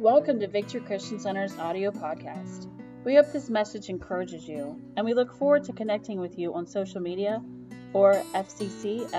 Welcome 0.00 0.40
to 0.40 0.48
Victory 0.48 0.80
Christian 0.80 1.20
Center's 1.20 1.58
audio 1.58 1.90
podcast. 1.90 2.68
We 3.04 3.16
hope 3.16 3.30
this 3.32 3.50
message 3.50 3.90
encourages 3.90 4.48
you, 4.48 4.80
and 4.96 5.04
we 5.04 5.12
look 5.12 5.30
forward 5.36 5.62
to 5.64 5.74
connecting 5.74 6.18
with 6.18 6.38
you 6.38 6.54
on 6.54 6.66
social 6.66 7.02
media 7.02 7.42
or 7.92 8.14
fccfmd.com. 8.34 9.10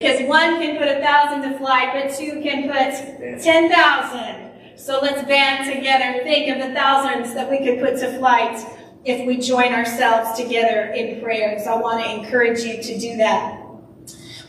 Because 0.00 0.28
one 0.28 0.60
can 0.60 0.76
put 0.76 0.88
a 0.88 1.00
thousand 1.00 1.50
to 1.50 1.56
flight, 1.56 1.94
but 1.94 2.14
two 2.14 2.42
can 2.42 2.64
put 2.64 3.42
ten 3.42 3.70
thousand. 3.72 4.76
So 4.76 4.98
let's 5.00 5.26
band 5.26 5.74
together, 5.74 6.22
think 6.24 6.54
of 6.54 6.58
the 6.68 6.74
thousands 6.74 7.32
that 7.32 7.48
we 7.50 7.64
could 7.64 7.78
put 7.80 7.98
to 8.00 8.18
flight 8.18 8.62
if 9.04 9.26
we 9.26 9.36
join 9.36 9.72
ourselves 9.72 10.38
together 10.38 10.92
in 10.94 11.22
prayer. 11.22 11.58
So 11.62 11.74
I 11.74 11.80
want 11.80 12.04
to 12.04 12.10
encourage 12.10 12.60
you 12.60 12.82
to 12.82 12.98
do 12.98 13.16
that. 13.18 13.60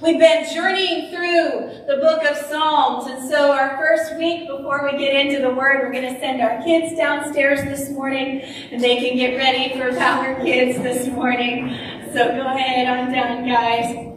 We've 0.02 0.20
been 0.20 0.46
journeying 0.54 1.10
through 1.10 1.86
the 1.88 1.98
book 2.02 2.24
of 2.26 2.38
Psalms, 2.38 3.08
and 3.10 3.30
so 3.30 3.52
our 3.52 3.78
first 3.78 4.18
week 4.18 4.48
before 4.48 4.84
we 4.84 4.98
get 4.98 5.16
into 5.16 5.42
the 5.42 5.54
Word, 5.54 5.80
we're 5.82 5.92
going 5.92 6.14
to 6.14 6.20
send 6.20 6.42
our 6.42 6.62
kids 6.64 6.98
downstairs 6.98 7.64
this 7.64 7.90
morning, 7.92 8.42
and 8.72 8.84
they 8.84 8.98
can 8.98 9.18
get 9.18 9.38
ready 9.38 9.74
for 9.80 9.98
Power 9.98 10.36
Kids 10.44 10.78
this 10.80 11.08
morning. 11.08 11.70
So 12.12 12.28
go 12.28 12.46
ahead 12.46 12.88
on 12.88 13.12
down, 13.14 13.48
guys. 13.48 14.12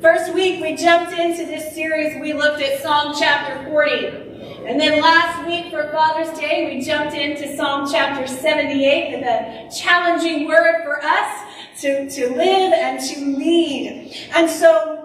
First 0.00 0.32
week, 0.32 0.62
we 0.62 0.76
jumped 0.76 1.12
into 1.12 1.44
this 1.44 1.74
series. 1.74 2.20
We 2.20 2.32
looked 2.32 2.62
at 2.62 2.80
Psalm 2.80 3.14
chapter 3.18 3.68
40. 3.68 4.29
And 4.70 4.80
then 4.80 5.00
last 5.00 5.44
week 5.48 5.72
for 5.72 5.90
Father's 5.90 6.38
Day, 6.38 6.72
we 6.72 6.80
jumped 6.80 7.16
into 7.16 7.56
Psalm 7.56 7.88
chapter 7.90 8.24
78 8.24 9.16
with 9.16 9.26
a 9.26 9.76
challenging 9.76 10.46
word 10.46 10.84
for 10.84 11.02
us 11.02 11.42
to, 11.80 12.08
to 12.08 12.28
live 12.36 12.72
and 12.72 13.00
to 13.00 13.36
lead. 13.36 14.16
And 14.32 14.48
so 14.48 14.99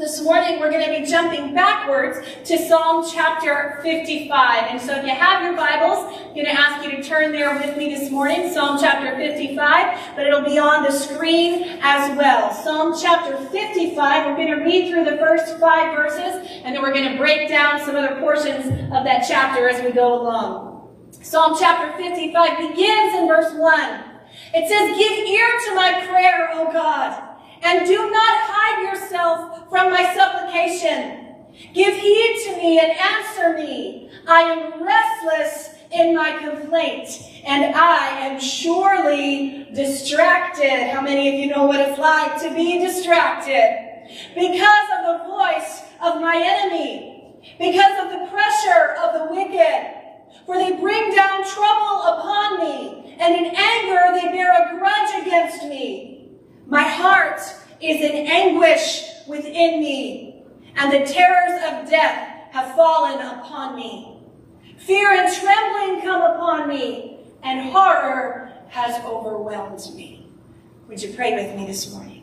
this 0.00 0.22
morning 0.22 0.58
we're 0.58 0.70
going 0.70 0.82
to 0.82 0.98
be 0.98 1.06
jumping 1.06 1.54
backwards 1.54 2.26
to 2.42 2.56
Psalm 2.56 3.04
chapter 3.12 3.80
55. 3.82 4.70
And 4.70 4.80
so 4.80 4.96
if 4.96 5.04
you 5.04 5.14
have 5.14 5.42
your 5.42 5.54
Bibles, 5.54 6.16
I'm 6.26 6.34
going 6.34 6.46
to 6.46 6.58
ask 6.58 6.82
you 6.82 6.96
to 6.96 7.02
turn 7.02 7.32
there 7.32 7.54
with 7.54 7.76
me 7.76 7.94
this 7.94 8.10
morning, 8.10 8.50
Psalm 8.50 8.78
chapter 8.80 9.14
55, 9.14 10.16
but 10.16 10.26
it'll 10.26 10.44
be 10.44 10.58
on 10.58 10.84
the 10.84 10.90
screen 10.90 11.78
as 11.82 12.16
well. 12.16 12.50
Psalm 12.50 12.94
chapter 12.98 13.36
55, 13.50 14.26
we're 14.26 14.36
going 14.36 14.58
to 14.58 14.64
read 14.64 14.90
through 14.90 15.04
the 15.04 15.18
first 15.18 15.58
five 15.58 15.94
verses, 15.94 16.48
and 16.64 16.74
then 16.74 16.80
we're 16.80 16.94
going 16.94 17.12
to 17.12 17.18
break 17.18 17.50
down 17.50 17.78
some 17.80 17.94
other 17.94 18.18
portions 18.20 18.66
of 18.66 19.04
that 19.04 19.26
chapter 19.28 19.68
as 19.68 19.84
we 19.84 19.92
go 19.92 20.22
along. 20.22 20.88
Psalm 21.20 21.54
chapter 21.60 21.94
55 22.02 22.70
begins 22.70 23.14
in 23.16 23.28
verse 23.28 23.52
1. 23.52 24.04
It 24.54 24.66
says, 24.66 24.96
Give 24.96 25.28
ear 25.28 25.50
to 25.66 25.74
my 25.74 26.06
prayer, 26.08 26.48
O 26.54 26.72
God 26.72 27.26
and 27.62 27.86
do 27.86 28.10
not 28.10 28.49
yourself 29.10 29.68
from 29.68 29.90
my 29.90 30.14
supplication. 30.14 31.26
Give 31.74 31.94
heed 31.94 32.42
to 32.46 32.56
me 32.56 32.78
and 32.78 32.92
answer 32.92 33.58
me. 33.58 34.10
I 34.26 34.42
am 34.42 34.82
restless 34.84 35.74
in 35.92 36.14
my 36.14 36.38
complaint, 36.38 37.08
and 37.44 37.74
I 37.74 38.20
am 38.20 38.40
surely 38.40 39.68
distracted. 39.74 40.90
How 40.92 41.00
many 41.00 41.28
of 41.28 41.34
you 41.34 41.48
know 41.48 41.66
what 41.66 41.80
it's 41.80 41.98
like 41.98 42.40
to 42.42 42.54
be 42.54 42.78
distracted? 42.78 44.06
Because 44.34 44.88
of 44.98 45.06
the 45.06 45.28
voice 45.28 45.82
of 46.02 46.20
my 46.20 46.40
enemy, 46.40 47.34
because 47.58 48.04
of 48.04 48.10
the 48.10 48.30
pressure 48.30 48.94
of 49.02 49.14
the 49.14 49.34
wicked. 49.34 49.96
For 50.46 50.56
they 50.56 50.72
bring 50.80 51.14
down 51.14 51.44
trouble 51.44 52.02
upon 52.02 52.60
me, 52.60 53.16
and 53.18 53.34
in 53.34 53.52
anger 53.54 54.12
they 54.12 54.28
bear 54.32 54.52
a 54.52 54.78
grudge 54.78 55.26
against 55.26 55.64
me. 55.64 56.30
My 56.66 56.82
heart 56.82 57.40
is 57.80 58.00
in 58.00 58.26
anguish 58.26 59.04
within 59.26 59.80
me, 59.80 60.42
and 60.76 60.92
the 60.92 61.10
terrors 61.10 61.60
of 61.64 61.90
death 61.90 62.52
have 62.52 62.74
fallen 62.74 63.20
upon 63.20 63.76
me. 63.76 64.18
Fear 64.78 65.12
and 65.12 65.34
trembling 65.34 66.02
come 66.02 66.22
upon 66.22 66.68
me, 66.68 67.20
and 67.42 67.70
horror 67.70 68.52
has 68.68 69.02
overwhelmed 69.04 69.82
me. 69.94 70.28
Would 70.88 71.02
you 71.02 71.14
pray 71.14 71.34
with 71.34 71.56
me 71.56 71.66
this 71.66 71.92
morning? 71.92 72.20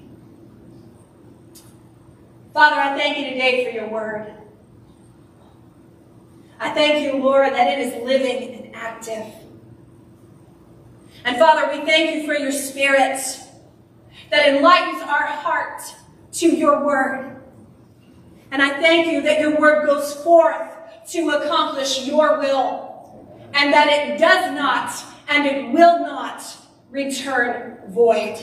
Father, 2.53 2.75
I 2.75 2.97
thank 2.97 3.17
you 3.17 3.29
today 3.29 3.65
for 3.65 3.71
your 3.71 3.89
word. 3.89 4.33
I 6.59 6.71
thank 6.71 7.03
you, 7.03 7.21
Lord, 7.21 7.53
that 7.53 7.77
it 7.77 7.79
is 7.79 8.03
living 8.03 8.65
and 8.65 8.75
active. 8.75 9.25
And 11.23 11.37
Father, 11.37 11.71
we 11.71 11.85
thank 11.85 12.15
you 12.15 12.25
for 12.25 12.33
your 12.33 12.51
spirit 12.51 13.19
that 14.29 14.47
enlightens 14.47 15.01
our 15.01 15.25
heart 15.25 15.81
to 16.33 16.47
your 16.47 16.85
word. 16.85 17.41
And 18.51 18.61
I 18.61 18.79
thank 18.79 19.07
you 19.07 19.21
that 19.21 19.39
your 19.39 19.59
word 19.59 19.85
goes 19.85 20.13
forth 20.23 20.73
to 21.11 21.29
accomplish 21.29 22.05
your 22.05 22.39
will 22.39 23.37
and 23.53 23.73
that 23.73 23.87
it 23.87 24.19
does 24.19 24.53
not 24.53 24.93
and 25.29 25.45
it 25.45 25.71
will 25.73 25.99
not 25.99 26.43
return 26.89 27.79
void. 27.87 28.37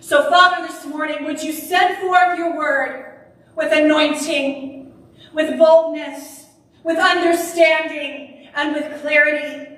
So 0.00 0.28
Father, 0.30 0.66
this 0.66 0.84
morning, 0.86 1.24
would 1.24 1.42
you 1.42 1.52
send 1.52 1.98
forth 1.98 2.38
your 2.38 2.56
word 2.56 3.26
with 3.56 3.72
anointing, 3.72 4.92
with 5.34 5.58
boldness, 5.58 6.46
with 6.82 6.98
understanding, 6.98 8.48
and 8.54 8.74
with 8.74 9.00
clarity 9.00 9.77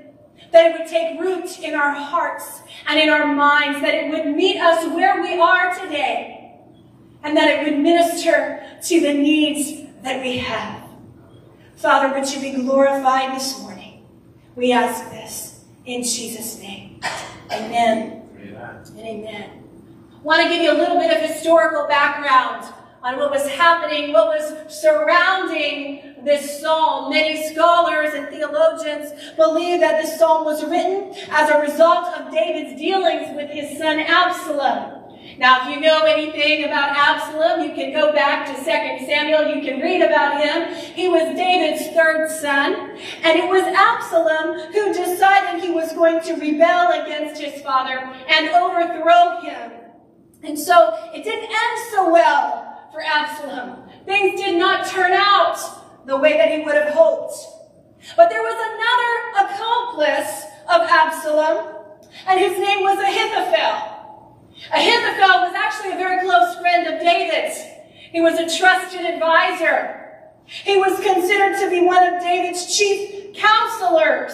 that 0.52 0.66
it 0.66 0.78
would 0.78 0.88
take 0.88 1.20
root 1.20 1.58
in 1.60 1.74
our 1.74 1.92
hearts 1.92 2.62
and 2.88 2.98
in 2.98 3.08
our 3.08 3.26
minds, 3.34 3.80
that 3.80 3.94
it 3.94 4.10
would 4.10 4.34
meet 4.34 4.58
us 4.58 4.86
where 4.94 5.20
we 5.20 5.38
are 5.40 5.74
today, 5.74 6.58
and 7.22 7.36
that 7.36 7.48
it 7.48 7.64
would 7.64 7.80
minister 7.80 8.64
to 8.82 9.00
the 9.00 9.12
needs 9.12 9.88
that 10.02 10.22
we 10.22 10.38
have. 10.38 10.82
Father, 11.76 12.18
would 12.18 12.32
you 12.32 12.40
be 12.40 12.62
glorified 12.62 13.34
this 13.34 13.60
morning? 13.60 14.06
We 14.56 14.72
ask 14.72 15.10
this 15.10 15.64
in 15.84 16.02
Jesus' 16.02 16.58
name. 16.58 17.00
Amen. 17.50 18.28
Amen. 18.36 18.82
And 18.86 18.98
amen. 18.98 19.64
I 20.12 20.22
want 20.22 20.42
to 20.42 20.48
give 20.48 20.62
you 20.62 20.72
a 20.72 20.76
little 20.76 20.98
bit 20.98 21.10
of 21.10 21.30
historical 21.30 21.86
background 21.86 22.66
on 23.02 23.16
what 23.16 23.30
was 23.30 23.48
happening, 23.48 24.12
what 24.12 24.26
was 24.26 24.74
surrounding 24.74 26.09
this 26.24 26.60
psalm. 26.60 27.10
Many 27.10 27.50
scholars 27.52 28.14
and 28.14 28.28
theologians 28.28 29.12
believe 29.36 29.80
that 29.80 30.02
this 30.02 30.18
psalm 30.18 30.44
was 30.44 30.64
written 30.64 31.14
as 31.30 31.50
a 31.50 31.60
result 31.60 32.06
of 32.14 32.32
David's 32.32 32.80
dealings 32.80 33.34
with 33.36 33.50
his 33.50 33.78
son 33.78 34.00
Absalom. 34.00 35.00
Now, 35.38 35.62
if 35.68 35.74
you 35.74 35.80
know 35.80 36.02
anything 36.02 36.64
about 36.64 36.96
Absalom, 36.96 37.66
you 37.66 37.74
can 37.74 37.92
go 37.92 38.12
back 38.12 38.46
to 38.46 38.52
2 38.52 38.62
Samuel. 38.64 39.54
You 39.54 39.62
can 39.62 39.80
read 39.80 40.02
about 40.02 40.42
him. 40.42 40.74
He 40.94 41.08
was 41.08 41.34
David's 41.34 41.94
third 41.94 42.30
son. 42.30 42.98
And 43.22 43.38
it 43.38 43.48
was 43.48 43.62
Absalom 43.62 44.72
who 44.72 44.92
decided 44.92 45.62
he 45.62 45.70
was 45.70 45.92
going 45.92 46.20
to 46.22 46.34
rebel 46.34 47.02
against 47.02 47.40
his 47.40 47.62
father 47.62 47.98
and 48.28 48.48
overthrow 48.50 49.40
him. 49.40 49.72
And 50.42 50.58
so 50.58 50.94
it 51.14 51.22
didn't 51.22 51.50
end 51.50 51.90
so 51.90 52.10
well 52.10 52.88
for 52.92 53.02
Absalom. 53.02 53.88
Things 54.04 54.40
did 54.40 54.58
not 54.58 54.86
turn 54.86 55.12
out 55.12 55.79
the 56.10 56.16
way 56.16 56.36
that 56.36 56.50
he 56.50 56.58
would 56.64 56.74
have 56.74 56.92
hoped. 56.92 57.32
But 58.16 58.30
there 58.30 58.42
was 58.42 58.58
another 58.58 59.46
accomplice 59.46 60.42
of 60.68 60.82
Absalom, 60.82 61.86
and 62.26 62.40
his 62.40 62.58
name 62.58 62.82
was 62.82 62.98
Ahithophel. 62.98 64.42
Ahithophel 64.74 65.46
was 65.46 65.54
actually 65.54 65.92
a 65.92 65.96
very 65.96 66.20
close 66.26 66.56
friend 66.58 66.92
of 66.92 67.00
David's. 67.00 67.62
He 68.10 68.20
was 68.20 68.40
a 68.40 68.58
trusted 68.58 69.06
advisor. 69.06 69.96
He 70.46 70.76
was 70.76 70.98
considered 70.98 71.60
to 71.60 71.70
be 71.70 71.80
one 71.80 72.02
of 72.02 72.20
David's 72.20 72.76
chief 72.76 73.36
counselors. 73.36 74.32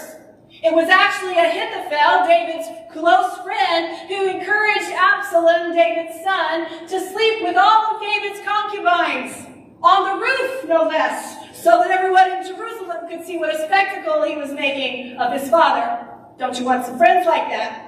It 0.49 0.73
was 0.73 0.89
actually 0.89 1.37
Ahithophel, 1.37 2.27
David's 2.27 2.69
close 2.91 3.37
friend, 3.45 4.09
who 4.09 4.31
encouraged 4.31 4.93
Absalom, 4.97 5.75
David's 5.75 6.25
son, 6.25 6.89
to 6.89 7.13
sleep 7.13 7.43
with 7.43 7.59
all 7.59 7.97
of 7.97 8.01
David's 8.01 8.41
concubines 8.49 9.47
on 9.83 10.19
the 10.19 10.25
roof, 10.25 10.65
no 10.69 10.85
less, 10.89 11.46
so 11.63 11.83
that 11.83 11.91
everyone 11.91 12.31
in 12.31 12.47
Jerusalem 12.47 13.09
could 13.09 13.25
see 13.25 13.39
what 13.39 13.55
a 13.55 13.59
spectacle 13.59 14.23
he 14.25 14.37
was 14.37 14.53
making 14.53 15.17
of 15.17 15.33
his 15.33 15.49
father. 15.49 16.07
Don't 16.39 16.59
you 16.59 16.65
want 16.65 16.85
some 16.85 16.99
friends 16.99 17.27
like 17.27 17.49
that? 17.49 17.83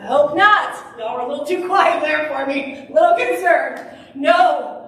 I 0.00 0.06
hope 0.06 0.36
not. 0.36 0.98
Y'all 0.98 1.14
were 1.14 1.22
a 1.22 1.28
little 1.28 1.46
too 1.46 1.66
quiet 1.66 2.02
there 2.02 2.28
for 2.28 2.44
me. 2.46 2.88
A 2.88 2.92
little 2.92 3.16
concerned. 3.16 3.88
No. 4.14 4.78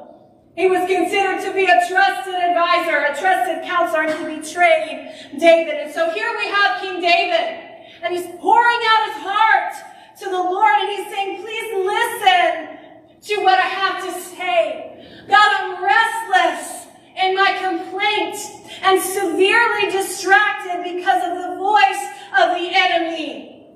He 0.56 0.68
was 0.68 0.88
considered 0.88 1.40
to 1.42 1.52
be 1.52 1.64
a 1.64 1.86
trusted 1.88 2.34
advisor, 2.34 2.98
a 2.98 3.16
trusted 3.18 3.64
counselor, 3.64 4.02
and 4.02 4.30
he 4.30 4.40
betrayed 4.40 5.12
David. 5.38 5.74
And 5.74 5.92
so 5.92 6.10
here 6.10 6.30
we 6.38 6.46
have 6.46 6.80
King 6.80 7.00
David, 7.00 7.58
and 8.02 8.14
he's 8.14 8.26
pouring 8.38 8.80
out 8.90 9.12
his 9.12 9.22
heart 9.22 9.74
to 10.18 10.24
the 10.26 10.38
Lord, 10.38 10.74
and 10.78 10.90
he's 10.90 11.14
saying, 11.14 11.42
please 11.42 11.74
listen 11.74 12.78
to 13.22 13.42
what 13.42 13.58
I 13.58 13.66
have 13.66 14.04
to 14.04 14.20
say. 14.20 15.24
God, 15.28 15.54
I'm 15.58 15.82
restless 15.82 16.83
in 17.16 17.34
my 17.34 17.56
complaint 17.60 18.36
and 18.82 19.00
severely 19.00 19.90
distracted 19.90 20.82
because 20.82 21.22
of 21.22 21.50
the 21.50 21.56
voice 21.56 22.04
of 22.38 22.56
the 22.56 22.70
enemy. 22.72 23.66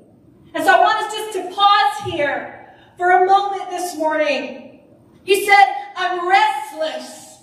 And 0.54 0.64
so 0.64 0.72
I 0.72 0.80
want 0.80 1.06
us 1.06 1.14
just 1.14 1.32
to 1.34 1.54
pause 1.54 2.12
here 2.12 2.74
for 2.96 3.10
a 3.10 3.26
moment 3.26 3.70
this 3.70 3.96
morning. 3.96 4.80
He 5.24 5.46
said, 5.46 5.64
I'm 5.96 6.28
restless. 6.28 7.38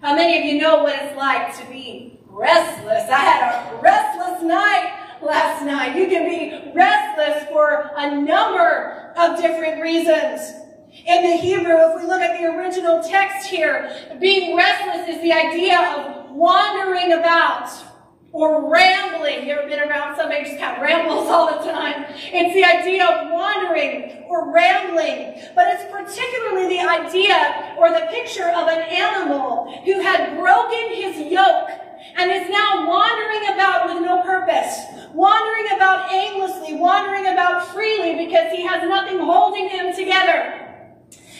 How 0.00 0.14
many 0.14 0.38
of 0.38 0.44
you 0.44 0.60
know 0.60 0.82
what 0.82 0.94
it's 0.96 1.16
like 1.16 1.56
to 1.58 1.70
be 1.70 2.20
restless? 2.28 3.08
I 3.10 3.18
had 3.18 3.72
a 3.72 3.80
restless 3.80 4.42
night 4.42 4.94
last 5.22 5.64
night. 5.64 5.96
You 5.96 6.08
can 6.08 6.28
be 6.28 6.72
restless 6.74 7.48
for 7.48 7.90
a 7.96 8.20
number 8.20 9.12
of 9.16 9.40
different 9.40 9.82
reasons. 9.82 10.40
In 11.06 11.22
the 11.22 11.36
Hebrew, 11.36 11.76
if 11.76 12.00
we 12.00 12.06
look 12.06 12.20
at 12.20 12.38
the 12.38 12.46
original 12.46 13.02
text 13.02 13.48
here, 13.48 13.90
being 14.20 14.56
restless 14.56 15.08
is 15.08 15.22
the 15.22 15.32
idea 15.32 15.78
of 15.78 16.30
wandering 16.30 17.12
about 17.12 17.70
or 18.32 18.70
rambling. 18.70 19.46
You 19.46 19.54
ever 19.54 19.68
been 19.68 19.80
around 19.80 20.16
somebody 20.16 20.42
who 20.42 20.48
just 20.48 20.60
kind 20.60 20.76
of 20.76 20.82
rambles 20.82 21.28
all 21.32 21.46
the 21.46 21.70
time? 21.70 22.04
It's 22.08 22.54
the 22.54 22.64
idea 22.64 23.04
of 23.04 23.32
wandering 23.32 24.24
or 24.28 24.52
rambling. 24.52 25.40
But 25.54 25.68
it's 25.74 25.84
particularly 25.90 26.76
the 26.76 26.80
idea 26.80 27.74
or 27.78 27.90
the 27.90 28.06
picture 28.10 28.48
of 28.48 28.68
an 28.68 28.82
animal 28.82 29.82
who 29.84 30.00
had 30.00 30.36
broken 30.36 30.94
his 30.94 31.30
yoke 31.30 31.70
and 32.16 32.30
is 32.30 32.48
now 32.48 32.86
wandering 32.86 33.54
about 33.54 33.86
with 33.86 34.02
no 34.04 34.22
purpose, 34.22 34.78
wandering 35.12 35.66
about 35.76 36.12
aimlessly, 36.12 36.74
wandering 36.74 37.26
about 37.26 37.66
freely 37.68 38.26
because 38.26 38.52
he 38.52 38.64
has 38.66 38.82
nothing 38.88 39.18
holding 39.18 39.68
him 39.68 39.94
together. 39.94 40.67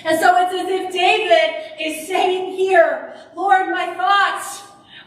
And 0.04 0.18
so 0.18 0.36
it's 0.36 0.54
as 0.54 0.68
if 0.68 0.92
David 0.92 1.80
is 1.80 2.06
saying 2.06 2.56
here, 2.56 3.14
Lord, 3.34 3.70
my 3.70 3.94
thoughts, 3.94 4.62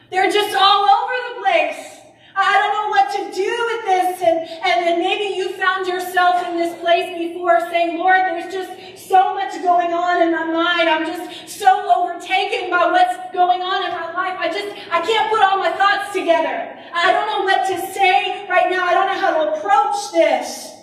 they're 0.09 0.31
just 0.31 0.55
all 0.55 0.83
over 0.83 1.13
the 1.29 1.41
place. 1.41 1.97
I 2.35 2.57
don't 2.59 2.73
know 2.73 2.89
what 2.89 3.11
to 3.11 3.35
do 3.35 3.51
with 3.71 3.85
this. 3.85 4.21
And, 4.21 4.39
and 4.63 4.88
then 4.88 4.99
maybe 4.99 5.35
you 5.35 5.53
found 5.53 5.88
yourself 5.88 6.45
in 6.47 6.57
this 6.57 6.79
place 6.79 7.17
before 7.17 7.59
saying, 7.69 7.97
Lord, 7.97 8.19
there's 8.19 8.53
just 8.53 8.71
so 9.09 9.33
much 9.33 9.53
going 9.61 9.93
on 9.93 10.21
in 10.21 10.31
my 10.31 10.45
mind. 10.45 10.89
I'm 10.89 11.05
just 11.05 11.59
so 11.59 11.91
overtaken 11.93 12.69
by 12.69 12.88
what's 12.88 13.33
going 13.33 13.61
on 13.61 13.83
in 13.85 13.91
my 13.91 14.13
life. 14.13 14.38
I 14.39 14.47
just, 14.47 14.69
I 14.91 15.01
can't 15.05 15.29
put 15.29 15.41
all 15.41 15.57
my 15.57 15.71
thoughts 15.71 16.13
together. 16.13 16.79
I 16.93 17.11
don't 17.11 17.27
know 17.27 17.43
what 17.43 17.67
to 17.67 17.93
say 17.93 18.47
right 18.47 18.69
now. 18.69 18.85
I 18.85 18.93
don't 18.93 19.07
know 19.07 19.19
how 19.19 19.43
to 19.43 19.57
approach 19.57 20.11
this. 20.11 20.81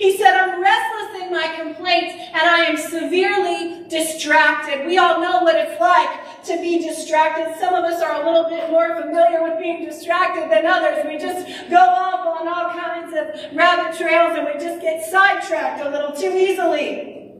He 0.00 0.16
said, 0.16 0.32
I'm 0.32 0.62
restless 0.62 1.22
in 1.22 1.30
my 1.30 1.46
complaints 1.56 2.14
and 2.32 2.40
I 2.40 2.64
am 2.64 2.76
severely 2.78 3.84
distracted. 3.86 4.86
We 4.86 4.96
all 4.96 5.20
know 5.20 5.42
what 5.42 5.56
it's 5.56 5.78
like 5.78 6.42
to 6.44 6.56
be 6.58 6.78
distracted. 6.78 7.60
Some 7.60 7.74
of 7.74 7.84
us 7.84 8.00
are 8.00 8.22
a 8.22 8.24
little 8.24 8.48
bit 8.48 8.70
more 8.70 8.98
familiar 8.98 9.42
with 9.42 9.60
being 9.60 9.84
distracted 9.84 10.50
than 10.50 10.64
others. 10.64 11.04
We 11.06 11.18
just 11.18 11.46
go 11.68 11.76
off 11.76 12.40
on 12.40 12.48
all 12.48 12.70
kinds 12.70 13.12
of 13.12 13.54
rabbit 13.54 13.94
trails 13.98 14.38
and 14.38 14.46
we 14.46 14.54
just 14.54 14.80
get 14.80 15.04
sidetracked 15.04 15.84
a 15.84 15.90
little 15.90 16.12
too 16.12 16.34
easily. 16.34 17.34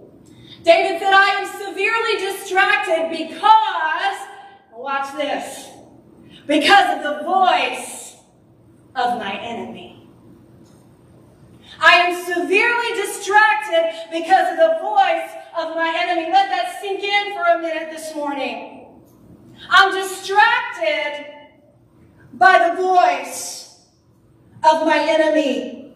David 0.62 1.00
said, 1.00 1.14
I 1.14 1.40
am 1.40 1.46
severely 1.46 2.18
distracted 2.18 3.08
because, 3.08 4.28
watch 4.74 5.16
this, 5.16 5.66
because 6.46 6.98
of 6.98 7.04
the 7.04 7.24
voice 7.24 8.16
of 8.94 9.18
my 9.18 9.40
enemy. 9.40 9.89
I 11.80 11.94
am 11.94 12.24
severely 12.24 12.94
distracted 12.94 13.94
because 14.12 14.52
of 14.52 14.58
the 14.58 14.78
voice 14.82 15.30
of 15.56 15.74
my 15.74 15.92
enemy. 15.96 16.30
Let 16.30 16.50
that 16.50 16.78
sink 16.80 17.02
in 17.02 17.34
for 17.34 17.42
a 17.42 17.58
minute 17.58 17.90
this 17.90 18.14
morning. 18.14 18.86
I'm 19.68 19.94
distracted 19.94 21.26
by 22.34 22.68
the 22.68 22.82
voice 22.82 23.86
of 24.62 24.86
my 24.86 25.06
enemy. 25.08 25.94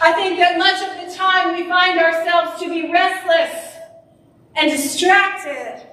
I 0.00 0.12
think 0.12 0.38
that 0.38 0.58
much 0.58 0.82
of 0.82 1.08
the 1.08 1.16
time 1.16 1.54
we 1.54 1.68
find 1.68 1.98
ourselves 1.98 2.60
to 2.62 2.68
be 2.68 2.92
restless 2.92 3.74
and 4.54 4.70
distracted. 4.70 5.84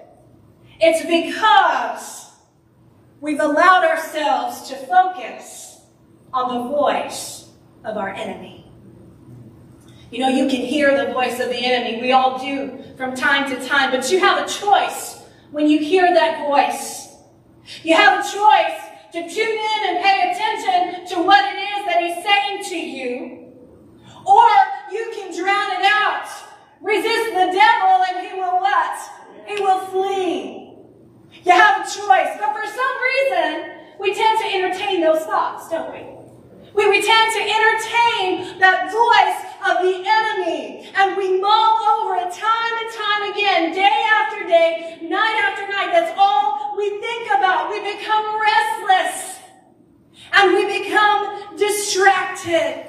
It's 0.80 1.01
because 1.01 2.31
we've 3.22 3.39
allowed 3.39 3.86
ourselves 3.86 4.69
to 4.69 4.75
focus 4.75 5.81
on 6.33 6.54
the 6.54 6.69
voice 6.69 7.50
of 7.83 7.98
our 7.98 8.10
enemy. 8.10 8.54
You 10.15 10.21
know, 10.21 10.29
you 10.29 10.47
can 10.47 10.62
hear 10.62 11.06
the 11.06 11.12
voice 11.12 11.41
of 11.41 11.50
the 11.50 11.57
enemy. 11.57 12.00
We 12.00 12.13
all 12.13 12.39
do 12.39 12.81
from 12.95 13.15
time 13.15 13.50
to 13.50 13.67
time. 13.67 13.91
But 13.91 14.09
you 14.09 14.21
have 14.21 14.41
a 14.41 14.50
choice 14.50 15.21
when 15.51 15.67
you 15.67 15.79
hear 15.79 16.13
that 16.13 16.47
voice. 16.47 17.09
You 17.83 17.95
have 17.95 18.23
a 18.23 18.23
choice 18.23 18.79
to 19.12 19.27
tune 19.27 19.57
in 19.57 19.79
and 19.89 20.01
pay 20.01 20.31
attention 20.31 21.06
to 21.17 21.21
what 21.21 21.44
it 21.53 21.57
is 21.59 21.85
that 21.85 22.01
he's 22.01 22.23
saying 22.23 22.63
to 22.63 22.77
you. 22.77 23.51
Or 24.25 24.47
you 24.89 25.12
can 25.13 25.35
drown 25.35 25.81
it 25.81 25.85
out. 25.85 26.29
Resist 26.81 27.31
the 27.31 27.51
devil 27.51 28.06
and 28.07 28.25
he 28.25 28.39
will 28.39 28.62
what? 28.62 28.97
He 29.47 29.62
will 29.62 29.79
flee. 29.88 30.77
You 31.44 31.51
have 31.51 31.81
a 31.81 31.83
choice. 31.83 32.39
But 32.39 32.56
for 32.56 32.65
some 32.65 32.95
reason, 33.03 33.71
we 34.00 34.13
tend 34.13 34.39
to 34.39 34.45
entertain 34.45 35.01
those 35.01 35.23
thoughts, 35.23 35.67
don't 35.67 35.91
we? 35.91 36.15
We, 36.73 36.89
we 36.89 37.01
tend 37.01 37.33
to 37.33 37.41
entertain 37.41 38.59
that 38.59 38.91
voice 38.91 39.54
of 39.65 39.81
the 39.81 40.03
enemy. 40.06 40.89
And 40.95 41.17
we 41.17 41.39
mull 41.41 41.77
over 41.94 42.15
it 42.15 42.31
time 42.33 42.73
and 42.81 42.94
time 42.94 43.31
again, 43.31 43.73
day 43.73 44.03
after 44.13 44.47
day, 44.47 45.00
night 45.01 45.38
after 45.45 45.67
night. 45.67 45.89
That's 45.91 46.13
all 46.17 46.75
we 46.77 46.89
think 47.01 47.27
about. 47.38 47.69
We 47.69 47.79
become 47.97 48.25
restless. 48.39 49.39
And 50.33 50.53
we 50.53 50.79
become 50.83 51.57
distracted. 51.57 52.85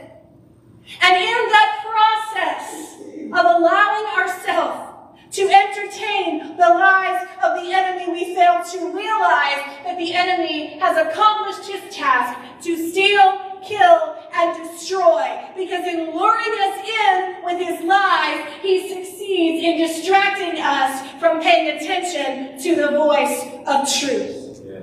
And 1.02 1.16
in 1.16 1.40
that 1.50 1.70
process 1.84 2.94
of 3.32 3.44
allowing 3.44 4.06
ourselves 4.18 4.86
to 5.32 5.42
entertain 5.42 6.56
the 6.56 6.68
lies 6.68 7.26
of 7.44 7.60
the 7.60 7.72
enemy, 7.72 8.10
we 8.10 8.34
fail 8.34 8.64
to 8.64 8.96
realize 8.96 9.60
that 9.84 9.96
the 9.98 10.14
enemy 10.14 10.78
has 10.78 10.96
accomplished 10.96 11.68
his 11.68 11.94
task 11.94 12.38
to 12.62 12.90
steal, 12.90 13.60
kill, 13.62 14.16
and 14.34 14.56
destroy. 14.56 15.44
Because 15.56 15.86
in 15.86 16.16
luring 16.16 16.54
us 16.60 16.65
in 17.04 17.44
with 17.44 17.58
his 17.58 17.84
lies, 17.84 18.46
he 18.62 18.88
succeeds 18.88 19.64
in 19.64 19.78
distracting 19.78 20.60
us 20.60 21.20
from 21.20 21.40
paying 21.40 21.76
attention 21.76 22.58
to 22.62 22.76
the 22.76 22.88
voice 22.96 23.44
of 23.66 23.88
truth. 23.92 24.62
Yeah. 24.64 24.80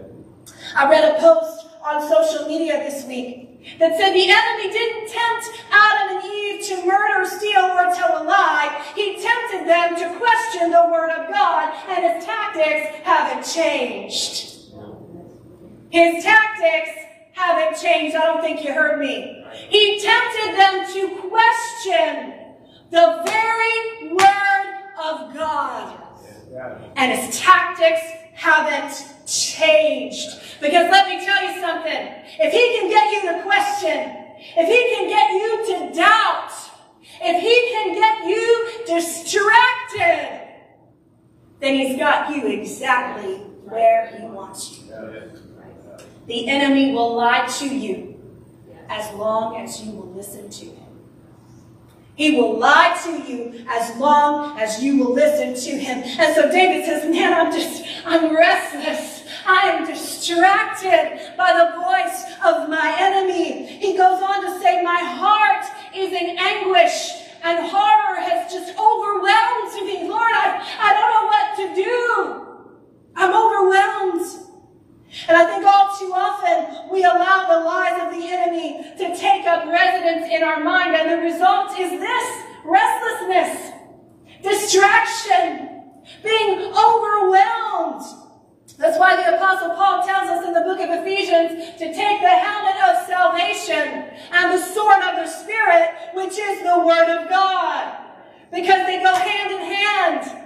I 0.75 0.89
read 0.89 1.15
a 1.15 1.19
post 1.19 1.67
on 1.83 2.07
social 2.07 2.47
media 2.47 2.77
this 2.77 3.05
week 3.05 3.79
that 3.79 3.97
said 3.97 4.13
the 4.13 4.29
enemy 4.29 4.71
didn't 4.71 5.09
tempt 5.09 5.45
Adam 5.71 6.17
and 6.17 6.25
Eve 6.25 6.65
to 6.67 6.85
murder, 6.85 7.25
steal, 7.25 7.61
or 7.61 7.93
tell 7.95 8.21
a 8.21 8.23
lie. 8.23 8.83
He 8.95 9.21
tempted 9.21 9.67
them 9.67 9.95
to 9.95 10.19
question 10.19 10.71
the 10.71 10.89
word 10.91 11.09
of 11.11 11.31
God, 11.31 11.73
and 11.87 12.13
his 12.13 12.25
tactics 12.25 12.97
haven't 13.03 13.43
changed. 13.43 14.49
His 15.89 16.23
tactics 16.23 16.91
haven't 17.33 17.79
changed. 17.81 18.15
I 18.15 18.25
don't 18.25 18.41
think 18.41 18.63
you 18.63 18.73
heard 18.73 18.99
me. 18.99 19.45
He 19.69 19.99
tempted 19.99 20.57
them 20.57 20.93
to 20.93 21.29
question 21.29 22.33
the 22.89 23.21
very 23.25 24.13
word 24.13 24.73
of 25.03 25.33
God. 25.33 25.99
And 26.95 27.11
his 27.11 27.39
tactics 27.39 28.01
haven't 28.33 29.27
changed. 29.27 30.39
Because 30.61 30.89
let 30.91 31.07
me 31.07 31.25
tell 31.25 31.43
you 31.43 31.59
something. 31.59 32.09
If 32.39 32.53
he 32.53 32.79
can 32.79 32.89
get 32.89 33.11
you 33.11 33.21
to 33.31 33.43
question, 33.43 34.15
if 34.55 34.67
he 34.67 34.95
can 34.95 35.09
get 35.09 35.31
you 35.31 35.89
to 35.89 35.95
doubt, 35.95 36.51
if 37.21 37.41
he 37.41 37.55
can 37.71 37.93
get 37.95 38.27
you 38.27 38.85
distracted, 38.85 40.39
then 41.59 41.75
he's 41.75 41.97
got 41.97 42.35
you 42.35 42.47
exactly 42.47 43.35
where 43.65 44.07
he 44.07 44.25
wants 44.25 44.79
you. 44.79 45.42
The 46.27 46.47
enemy 46.47 46.93
will 46.93 47.15
lie 47.15 47.47
to 47.59 47.67
you 47.67 48.21
as 48.89 49.13
long 49.13 49.57
as 49.57 49.81
you 49.81 49.91
will 49.91 50.13
listen 50.13 50.49
to 50.49 50.65
him. 50.65 50.79
He 52.15 52.37
will 52.37 52.59
lie 52.59 52.97
to 53.05 53.31
you 53.31 53.65
as 53.67 53.97
long 53.97 54.59
as 54.59 54.81
you 54.83 54.97
will 54.97 55.13
listen 55.13 55.55
to 55.55 55.77
him. 55.79 56.03
And 56.19 56.35
so 56.35 56.49
David 56.51 56.85
says, 56.85 57.09
man, 57.09 57.33
I'm 57.33 57.51
just, 57.51 57.83
I'm 58.05 58.35
restless. 58.35 59.23
I 59.45 59.69
am 59.69 59.85
distracted 59.87 61.33
by 61.35 61.51
the 61.53 61.81
voice 61.81 62.23
of 62.45 62.69
my 62.69 62.95
enemy. 62.99 63.65
He 63.65 63.97
goes 63.97 64.21
on 64.21 64.45
to 64.45 64.59
say, 64.61 64.83
my 64.83 64.99
heart 64.99 65.65
is 65.95 66.13
in 66.13 66.37
anguish 66.37 67.09
and 67.43 67.67
horror 67.67 68.21
has 68.21 68.53
just 68.53 68.77
overwhelmed 68.77 69.73
me. 69.85 70.07
Lord, 70.07 70.31
I, 70.31 70.61
I 70.79 70.93
don't 70.93 71.09
know 71.11 71.25
what 71.27 71.47
to 71.57 71.83
do. 71.83 72.47
I'm 73.15 73.33
overwhelmed. 73.33 74.39
And 75.27 75.37
I 75.37 75.45
think 75.45 75.63
all 75.65 75.95
too 75.95 76.11
often 76.11 76.89
we 76.91 77.03
allow 77.03 77.45
the 77.47 77.63
lies 77.63 78.01
of 78.01 78.19
the 78.19 78.27
enemy 78.27 78.81
to 78.97 79.15
take 79.15 79.45
up 79.45 79.67
residence 79.67 80.25
in 80.31 80.41
our 80.41 80.63
mind, 80.63 80.95
and 80.95 81.11
the 81.11 81.17
result 81.17 81.77
is 81.77 81.91
this 81.99 82.43
restlessness, 82.65 83.71
distraction, 84.41 85.83
being 86.23 86.73
overwhelmed. 86.73 88.01
That's 88.79 88.97
why 88.97 89.15
the 89.15 89.35
Apostle 89.35 89.75
Paul 89.75 90.03
tells 90.03 90.29
us 90.29 90.47
in 90.47 90.53
the 90.53 90.61
book 90.61 90.79
of 90.79 90.89
Ephesians 90.89 91.77
to 91.77 91.93
take 91.93 92.21
the 92.21 92.29
helmet 92.29 92.75
of 92.89 93.05
salvation 93.05 94.09
and 94.31 94.51
the 94.51 94.57
sword 94.57 95.03
of 95.03 95.15
the 95.17 95.27
Spirit, 95.27 95.91
which 96.15 96.39
is 96.39 96.63
the 96.63 96.79
Word 96.83 97.07
of 97.21 97.29
God. 97.29 97.99
because 98.53 98.85
they 98.85 98.99
go 99.01 99.13
hand 99.13 99.51
in 99.51 99.59
hand. 99.59 100.45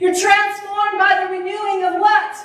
You're 0.00 0.14
transformed 0.14 0.98
by 0.98 1.20
the 1.22 1.30
renewing 1.30 1.84
of 1.84 2.00
what? 2.00 2.36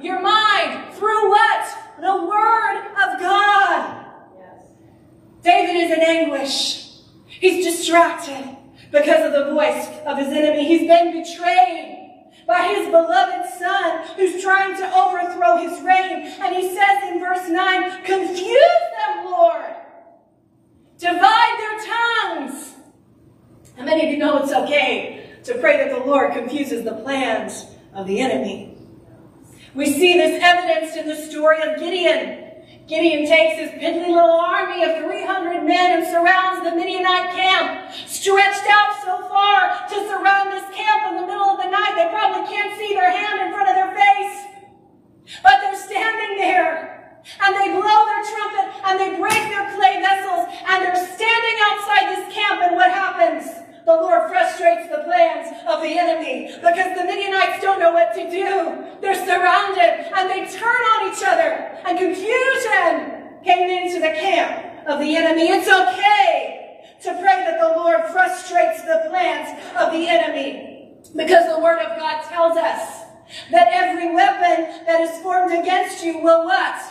Your 0.00 0.20
mind. 0.20 0.92
Through 0.94 1.30
what? 1.30 1.78
The 2.00 2.24
Word 2.24 2.78
of 3.04 3.20
God. 3.20 4.04
David 5.42 5.76
is 5.76 5.92
in 5.92 6.02
anguish. 6.02 6.90
He's 7.26 7.64
distracted 7.64 8.56
because 8.90 9.24
of 9.24 9.32
the 9.32 9.52
voice 9.52 9.86
of 10.04 10.18
his 10.18 10.28
enemy. 10.28 10.66
He's 10.66 10.88
been 10.88 11.22
betrayed 11.22 11.92
by 12.46 12.74
his 12.74 12.86
beloved 12.86 13.48
son 13.56 14.06
who's 14.16 14.42
trying 14.42 14.76
to 14.76 14.96
overthrow 14.96 15.58
his 15.58 15.80
reign. 15.82 16.26
And 16.40 16.56
he 16.56 16.74
says 16.74 17.04
in 17.04 17.20
verse 17.20 17.48
9, 17.48 18.04
confuse 18.04 18.80
them, 18.98 19.26
Lord. 19.26 19.74
Divide 20.98 21.56
their 21.58 21.86
tongues. 21.86 22.72
How 23.76 23.84
many 23.84 24.06
of 24.06 24.12
you 24.12 24.18
know 24.18 24.42
it's 24.42 24.52
okay 24.52 25.38
to 25.44 25.54
pray 25.58 25.76
that 25.76 25.90
the 25.90 26.04
Lord 26.04 26.32
confuses 26.32 26.82
the 26.84 26.94
plans 26.94 27.66
of 27.94 28.06
the 28.06 28.20
enemy? 28.20 28.78
We 29.74 29.92
see 29.92 30.14
this 30.16 30.40
evidenced 30.42 30.96
in 30.96 31.06
the 31.06 31.16
story 31.16 31.60
of 31.60 31.78
Gideon. 31.78 32.44
Gideon 32.88 33.26
takes 33.26 33.60
his 33.60 33.70
piddly 33.82 34.08
little 34.08 34.40
army 34.40 34.82
of 34.84 35.04
300 35.04 35.64
men 35.64 35.98
and 35.98 36.06
surrounds 36.06 36.64
the 36.64 36.74
Midianite 36.74 37.34
camp, 37.34 37.92
stretched 38.06 38.64
out 38.70 38.94
so 39.04 39.28
far 39.28 39.76
to 39.90 39.96
surround 40.08 40.52
this 40.52 40.64
camp 40.74 41.12
in 41.12 41.20
the 41.20 41.26
middle 41.26 41.50
of 41.50 41.58
the 41.58 41.68
night. 41.68 41.92
They 41.98 42.08
probably 42.08 42.48
can't 42.48 42.78
see 42.78 42.94
their 42.94 43.10
hand 43.10 43.42
in 43.44 43.52
front 43.52 43.68
of 43.68 43.74
their 43.74 43.92
face. 43.92 45.42
But 45.42 45.60
they're 45.60 45.76
standing 45.76 46.38
there 46.38 47.20
and 47.42 47.56
they 47.56 47.68
blow 47.74 48.00
their 48.06 48.24
trumpet 48.24 48.72
and 48.86 48.94
they 48.96 49.18
break 49.20 49.44
their 49.52 49.68
clay 49.76 50.00
vessels 50.00 50.46
and 50.64 50.80
they're 50.80 50.96
standing 50.96 51.56
outside 51.68 52.16
this 52.16 52.32
camp 52.32 52.62
and 52.62 52.76
what 52.76 52.88
happens? 52.90 53.66
The 53.86 53.94
Lord 53.94 54.28
frustrates 54.28 54.90
the 54.90 55.04
plans 55.04 55.46
of 55.68 55.80
the 55.80 55.96
enemy 55.96 56.50
because 56.56 56.98
the 56.98 57.04
Midianites 57.04 57.62
don't 57.62 57.78
know 57.78 57.92
what 57.92 58.12
to 58.14 58.28
do. 58.28 58.98
They're 59.00 59.14
surrounded 59.14 60.10
and 60.10 60.28
they 60.28 60.44
turn 60.50 60.82
on 60.90 61.12
each 61.12 61.22
other 61.22 61.70
and 61.86 61.96
confusion 61.96 63.40
came 63.44 63.70
into 63.70 64.00
the 64.00 64.10
camp 64.18 64.88
of 64.88 64.98
the 64.98 65.14
enemy. 65.14 65.42
It's 65.42 65.68
okay 65.68 66.80
to 67.04 67.12
pray 67.12 67.46
that 67.46 67.60
the 67.60 67.78
Lord 67.78 68.10
frustrates 68.10 68.82
the 68.82 69.06
plans 69.08 69.56
of 69.78 69.92
the 69.92 70.08
enemy 70.08 70.96
because 71.14 71.46
the 71.48 71.60
word 71.62 71.78
of 71.78 71.96
God 71.96 72.24
tells 72.24 72.56
us 72.56 73.04
that 73.52 73.68
every 73.70 74.12
weapon 74.12 74.84
that 74.86 75.00
is 75.00 75.22
formed 75.22 75.52
against 75.52 76.04
you 76.04 76.18
will 76.18 76.44
what? 76.44 76.82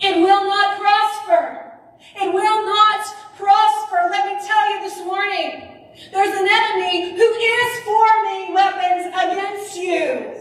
It 0.00 0.16
will 0.20 0.44
not 0.44 0.78
prosper. 0.78 1.80
It 2.20 2.30
will 2.30 2.66
not 2.66 3.06
prosper. 3.38 4.08
Let 4.10 4.26
me 4.26 4.46
tell 4.46 4.70
you 4.70 4.80
this 4.82 4.98
morning, 5.06 5.79
there's 6.12 6.40
an 6.40 6.48
enemy 6.50 7.16
who 7.16 7.22
is 7.22 7.80
forming 7.84 8.54
weapons 8.54 9.06
against 9.06 9.76
you. 9.76 10.36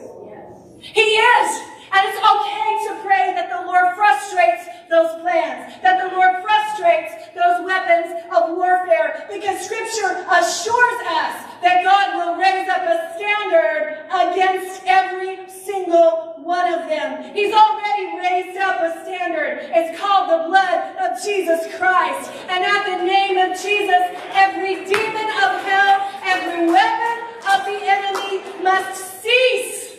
He 0.79 1.01
is. 1.01 1.61
And 1.91 2.01
it's 2.07 2.21
okay 2.21 2.69
to 2.87 3.01
pray 3.01 3.33
that 3.33 3.49
the 3.49 3.65
Lord 3.65 3.95
frustrates 3.95 4.65
those 4.89 5.21
plans, 5.21 5.73
that 5.81 6.01
the 6.01 6.15
Lord 6.15 6.41
frustrates 6.41 7.13
those 7.33 7.65
weapons 7.65 8.25
of 8.33 8.57
warfare, 8.57 9.25
because 9.29 9.65
Scripture 9.65 10.25
assures 10.29 10.99
us 11.05 11.35
that 11.61 11.81
God 11.83 12.17
will 12.17 12.35
raise 12.37 12.67
up 12.69 12.83
a 12.85 13.13
standard 13.15 14.05
against 14.09 14.81
every 14.85 15.49
single 15.49 16.33
one 16.37 16.73
of 16.73 16.89
them. 16.89 17.33
He's 17.33 17.53
already 17.53 18.17
raised 18.17 18.57
up 18.57 18.81
a 18.81 19.03
standard. 19.03 19.69
It's 19.69 19.99
called 19.99 20.29
the 20.29 20.47
blood 20.47 20.95
of 20.97 21.21
Jesus 21.21 21.67
Christ. 21.77 22.31
And 22.49 22.63
at 22.63 22.85
the 22.85 23.05
name 23.05 23.37
of 23.37 23.57
Jesus, 23.59 24.01
every 24.33 24.85
demon 24.85 25.29
of 25.29 25.61
hell, 25.61 26.09
every 26.23 26.65
weapon 26.65 27.17
of 27.45 27.65
the 27.65 27.79
enemy 27.81 28.63
must 28.63 29.21
cease. 29.21 29.97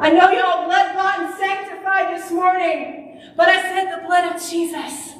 I 0.00 0.08
know 0.16 0.32
y'all 0.32 0.64
blood 0.64 0.96
bought 0.96 1.20
and 1.20 1.28
sanctified 1.36 2.16
this 2.16 2.32
morning, 2.32 3.20
but 3.36 3.52
I 3.52 3.60
said 3.68 3.92
the 3.92 4.00
blood 4.08 4.32
of 4.32 4.40
Jesus 4.40 5.12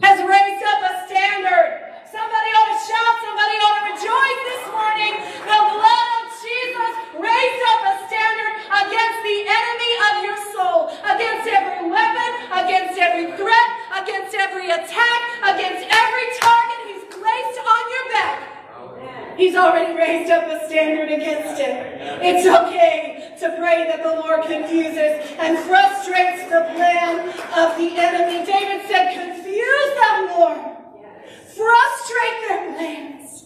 has 0.00 0.16
raised 0.24 0.64
up 0.64 0.80
a 0.80 1.04
standard. 1.04 1.92
Somebody 2.08 2.50
ought 2.56 2.72
to 2.72 2.80
shout, 2.88 3.14
somebody 3.20 3.56
ought 3.60 3.76
to 3.76 3.86
rejoice 3.92 4.40
this 4.48 4.64
morning. 4.72 5.12
The 5.44 5.60
blood 5.76 6.08
of 6.24 6.24
Jesus 6.40 6.92
raised 7.20 7.62
up 7.68 7.80
a 7.84 7.94
standard 8.08 8.52
against 8.64 9.18
the 9.28 9.38
enemy 9.44 9.92
of 10.08 10.14
your 10.24 10.38
soul, 10.56 10.88
against 11.04 11.44
every 11.44 11.84
weapon, 11.92 12.30
against 12.48 12.96
every 12.96 13.28
threat, 13.36 13.68
against 13.92 14.32
every 14.40 14.72
attack, 14.72 15.20
against 15.52 15.84
every 15.84 16.26
target 16.40 16.80
he's 16.88 17.04
placed 17.12 17.60
on 17.60 17.82
your 17.92 18.06
back. 18.08 18.54
He's 19.36 19.54
already 19.54 19.92
raised 19.96 20.30
up 20.30 20.46
a 20.48 20.64
standard 20.66 21.10
against 21.10 21.60
it. 21.60 22.00
It's 22.22 22.46
okay 22.46 23.34
to 23.40 23.56
pray 23.58 23.84
that 23.84 24.02
the 24.02 24.10
Lord 24.10 24.42
confuses 24.42 25.20
and 25.38 25.58
frustrates 25.58 26.44
the 26.44 26.70
plan 26.74 27.28
of 27.28 27.76
the 27.76 27.98
enemy. 27.98 28.46
David 28.46 28.86
said, 28.86 29.12
confuse 29.12 29.94
them, 30.00 30.28
Lord. 30.38 30.58
Frustrate 31.56 32.48
their 32.48 32.74
plans. 32.74 33.44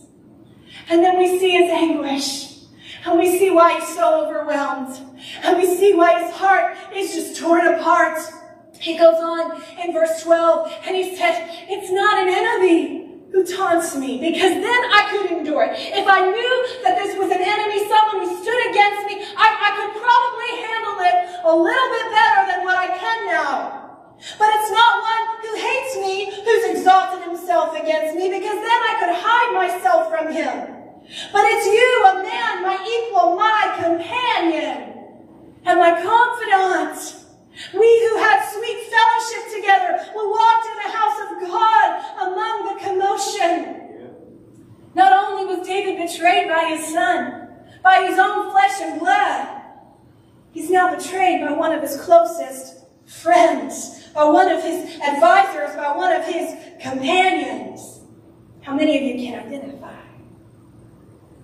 And 0.91 1.03
then 1.03 1.19
we 1.19 1.39
see 1.39 1.53
his 1.53 1.71
anguish. 1.71 2.59
And 3.07 3.19
we 3.19 3.39
see 3.39 3.51
why 3.51 3.81
he's 3.81 3.95
so 3.95 4.27
overwhelmed. 4.27 4.97
And 5.43 5.57
we 5.57 5.67
see 5.67 5.95
why 5.95 6.23
his 6.23 6.35
heart 6.35 6.77
is 6.95 7.15
just 7.15 7.41
torn 7.41 7.67
apart. 7.67 8.19
He 8.79 8.99
goes 8.99 9.17
on 9.17 9.63
in 9.83 9.93
verse 9.93 10.23
12 10.23 10.73
and 10.87 10.97
he 10.97 11.17
said, 11.17 11.49
it's 11.69 11.91
not 11.91 12.19
an 12.19 12.29
enemy 12.29 13.09
who 13.33 13.45
taunts 13.45 13.95
me 13.97 14.17
because 14.21 14.57
then 14.57 14.81
I 14.89 15.09
could 15.13 15.31
endure 15.31 15.65
it. 15.69 15.77
If 15.77 16.07
I 16.09 16.25
knew 16.25 16.57
that 16.85 16.97
this 16.97 17.13
was 17.19 17.29
an 17.29 17.45
enemy, 17.45 17.85
someone 17.85 18.25
who 18.25 18.33
stood 18.41 18.63
against 18.73 19.05
me, 19.05 19.21
I, 19.37 19.47
I 19.53 19.71
could 19.77 19.93
probably 20.01 20.53
handle 20.65 20.99
it 21.05 21.17
a 21.45 21.53
little 21.53 21.89
bit 21.93 22.07
better 22.09 22.41
than 22.49 22.65
what 22.65 22.77
I 22.77 22.89
can 22.97 23.19
now. 23.29 23.79
But 24.41 24.49
it's 24.57 24.73
not 24.73 24.91
one 25.05 25.25
who 25.45 25.53
hates 25.55 25.93
me, 26.03 26.17
who's 26.35 26.65
exalted 26.75 27.23
himself 27.29 27.77
against 27.77 28.17
me, 28.17 28.33
because 28.33 28.59
then 28.59 28.81
I 28.91 28.95
could 28.99 29.15
hide 29.15 29.51
myself 29.55 30.09
from 30.09 30.33
him. 30.33 30.75
But 31.33 31.45
it's 31.47 31.67
you, 31.69 31.91
a 32.09 32.15
man, 32.25 32.63
my 32.65 32.77
equal, 32.81 33.37
my 33.37 33.77
companion, 33.79 35.23
and 35.65 35.79
my 35.79 35.93
confidant. 36.01 37.19
We 37.75 38.09
who 38.09 38.19
had 38.19 38.49
sweet 38.53 38.87
fellowship 38.87 39.55
together, 39.57 40.13
we 40.15 40.27
walked 40.27 40.67
in 40.67 40.77
the 40.77 40.97
house 40.97 41.19
of 41.27 41.49
God 41.49 42.31
among 42.31 42.67
the 42.67 42.81
commotion. 42.85 43.79
Not 44.95 45.13
only 45.13 45.57
was 45.57 45.67
David 45.67 45.99
betrayed 46.07 46.49
by 46.49 46.77
his 46.77 46.93
son, 46.93 47.49
by 47.83 48.07
his 48.07 48.19
own 48.19 48.53
flesh 48.53 48.81
and 48.81 49.01
blood, 49.01 49.61
he's 50.53 50.71
now 50.71 50.95
betrayed 50.95 51.45
by 51.45 51.53
one 51.53 51.73
of 51.73 51.83
his 51.83 52.01
closest 52.29 52.85
friends, 53.07 54.09
by 54.15 54.25
one 54.25 54.51
of 54.51 54.63
his 54.63 55.01
advisors, 55.01 55.75
by 55.77 55.97
one 55.97 56.13
of 56.13 56.25
his 56.25 56.55
companions. 56.81 58.01
How 58.61 58.75
many 58.75 58.97
of 58.99 59.03
you 59.03 59.27
can 59.27 59.47
identify? 59.47 59.95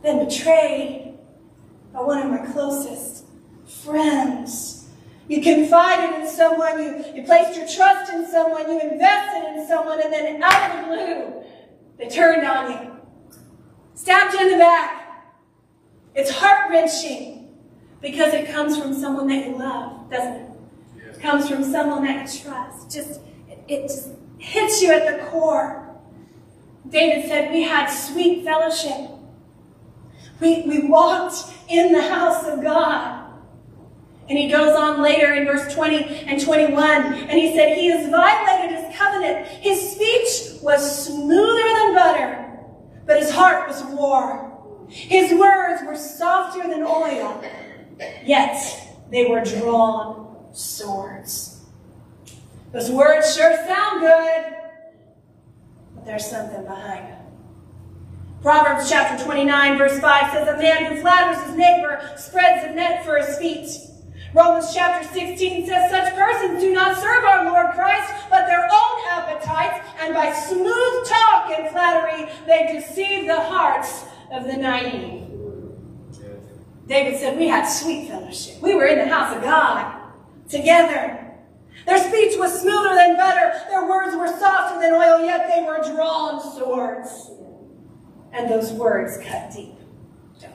Been 0.03 0.27
betrayed 0.27 1.19
by 1.93 2.01
one 2.01 2.19
of 2.19 2.31
my 2.31 2.53
closest 2.53 3.25
friends. 3.67 4.89
You 5.27 5.41
confided 5.41 6.21
in 6.21 6.29
someone, 6.29 6.83
you, 6.83 7.05
you 7.15 7.23
placed 7.23 7.57
your 7.57 7.67
trust 7.67 8.13
in 8.13 8.31
someone, 8.31 8.71
you 8.71 8.79
invested 8.79 9.55
in 9.55 9.67
someone, 9.67 10.03
and 10.03 10.13
then 10.13 10.43
out 10.43 10.71
of 10.71 10.81
the 10.83 10.97
blue, 10.97 11.45
they 11.97 12.09
turned 12.09 12.47
on 12.47 12.71
you. 12.71 12.91
Stabbed 13.95 14.35
you 14.35 14.41
in 14.41 14.53
the 14.53 14.59
back. 14.59 15.33
It's 16.15 16.31
heart 16.31 16.71
wrenching 16.71 17.57
because 18.03 18.35
it 18.35 18.51
comes 18.51 18.79
from 18.79 18.93
someone 18.93 19.29
that 19.29 19.47
you 19.47 19.57
love, 19.57 20.11
doesn't 20.11 20.33
it? 20.35 20.54
Comes 21.25 21.49
from 21.49 21.65
someone 21.65 22.05
that 22.05 22.31
you 22.35 22.41
trust. 22.43 22.91
Just 22.91 23.23
it, 23.49 23.59
it 23.67 23.83
just 23.85 24.11
hits 24.37 24.83
you 24.83 24.93
at 24.93 25.07
the 25.11 25.25
core. 25.31 25.97
David 26.87 27.27
said, 27.27 27.51
We 27.51 27.63
had 27.63 27.87
sweet 27.87 28.45
fellowship. 28.45 29.09
We, 30.39 30.65
we 30.69 30.87
walked 30.87 31.51
in 31.71 31.93
the 31.93 32.03
house 32.03 32.47
of 32.47 32.63
God. 32.63 33.33
And 34.29 34.39
he 34.39 34.51
goes 34.51 34.77
on 34.77 35.01
later 35.01 35.33
in 35.33 35.47
verse 35.47 35.73
20 35.73 36.27
and 36.27 36.39
21, 36.45 36.85
and 36.85 37.39
he 37.39 37.57
said, 37.57 37.79
He 37.79 37.87
has 37.87 38.11
violated 38.11 38.85
his 38.85 38.95
covenant. 38.95 39.47
His 39.47 39.93
speech 39.93 40.61
was 40.63 41.07
smoother 41.07 41.63
than 41.63 41.95
butter, 41.95 42.59
but 43.07 43.19
his 43.19 43.31
heart 43.31 43.67
was 43.67 43.83
war. 43.85 44.87
His 44.91 45.33
words 45.33 45.81
were 45.87 45.97
softer 45.97 46.69
than 46.69 46.83
oil, 46.83 47.43
yet 48.27 48.59
they 49.11 49.25
were 49.25 49.41
drawn 49.43 50.24
swords. 50.55 51.61
Those 52.73 52.91
words 52.91 53.35
sure 53.35 53.55
sound 53.67 54.01
good, 54.01 54.55
but 55.95 56.05
there's 56.05 56.29
something 56.29 56.65
behind 56.65 57.09
them. 57.09 57.21
Proverbs 58.43 58.91
chapter 58.91 59.23
29, 59.25 59.79
verse 59.79 59.99
5 60.01 60.33
says, 60.33 60.49
A 60.49 60.59
man 60.59 60.93
who 60.93 61.01
flatters 61.01 61.43
his 61.45 61.57
neighbor 61.57 62.13
spreads 62.17 62.65
a 62.65 62.75
net 62.75 63.05
for 63.05 63.19
his 63.19 63.39
feet. 63.39 63.69
Romans 64.35 64.75
chapter 64.75 65.07
16 65.09 65.67
says, 65.67 65.91
Such 65.91 66.15
persons 66.15 66.61
do 66.61 66.73
not 66.73 66.97
serve 66.97 67.25
our 67.25 67.45
Lord 67.47 67.75
Christ, 67.75 68.13
but 68.29 68.47
their 68.47 68.65
own 68.65 69.01
appetites, 69.09 69.87
and 70.01 70.13
by 70.13 70.33
smooth 70.33 71.07
talk 71.07 71.53
and 71.57 71.71
flattery 71.71 72.29
they 72.47 72.73
deceive 72.73 73.27
the 73.27 73.41
hearts 73.41 74.05
of 74.33 74.45
the 74.45 74.57
90. 74.57 75.27
David 76.87 77.19
said, 77.19 77.39
We 77.39 77.49
had 77.49 77.65
sweet 77.67 78.09
fellowship. 78.09 78.61
We 78.61 78.75
were 78.75 78.87
in 78.87 78.99
the 78.99 79.07
house 79.07 79.35
of 79.35 79.43
God 79.43 80.04
together. 80.55 81.21
Their 81.87 81.99
speech 81.99 82.39
was 82.39 82.61
smoother 82.61 82.95
than 82.95 83.17
butter. 83.17 83.53
Their 83.69 83.87
words 83.87 84.17
were 84.17 84.29
softer 84.29 84.81
than 84.81 84.93
oil, 84.93 85.25
yet 85.25 85.49
they 85.49 85.63
were 85.63 85.83
drawn 85.93 86.41
swords. 86.41 87.31
And 88.33 88.51
those 88.51 88.73
words 88.73 89.19
cut 89.19 89.53
deep, 89.53 89.75
don't 90.41 90.53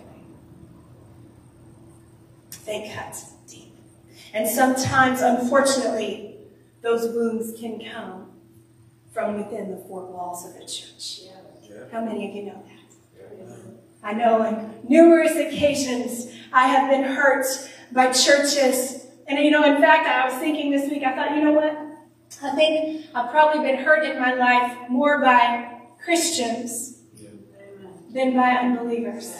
they? 2.65 2.81
They 2.81 2.91
cut 2.93 3.15
deep. 3.47 3.75
And 4.33 4.47
sometimes, 4.47 5.21
unfortunately, 5.21 6.37
those 6.81 7.13
wounds 7.13 7.59
can 7.59 7.79
come 7.79 8.31
from 9.11 9.37
within 9.37 9.71
the 9.71 9.77
four 9.77 10.05
walls 10.05 10.45
of 10.45 10.53
the 10.53 10.65
church. 10.65 11.21
How 11.91 12.03
many 12.03 12.27
of 12.29 12.35
you 12.35 12.43
know 12.43 12.63
that? 12.63 12.79
I 14.01 14.13
know 14.13 14.41
on 14.41 14.73
numerous 14.87 15.31
occasions 15.31 16.31
I 16.53 16.67
have 16.67 16.89
been 16.89 17.03
hurt 17.03 17.45
by 17.91 18.11
churches. 18.11 18.98
And 19.29 19.37
you 19.37 19.51
know, 19.51 19.63
in 19.63 19.79
fact, 19.79 20.07
I 20.07 20.25
was 20.25 20.39
thinking 20.39 20.71
this 20.71 20.89
week, 20.89 21.03
I 21.03 21.15
thought, 21.15 21.35
you 21.35 21.43
know 21.43 21.51
what? 21.51 21.77
I 22.41 22.55
think 22.55 23.05
I've 23.13 23.29
probably 23.29 23.61
been 23.61 23.83
hurt 23.83 24.03
in 24.03 24.19
my 24.19 24.33
life 24.33 24.89
more 24.89 25.21
by 25.21 25.81
Christians 26.03 27.03
than 28.11 28.35
by 28.35 28.51
unbelievers. 28.53 29.35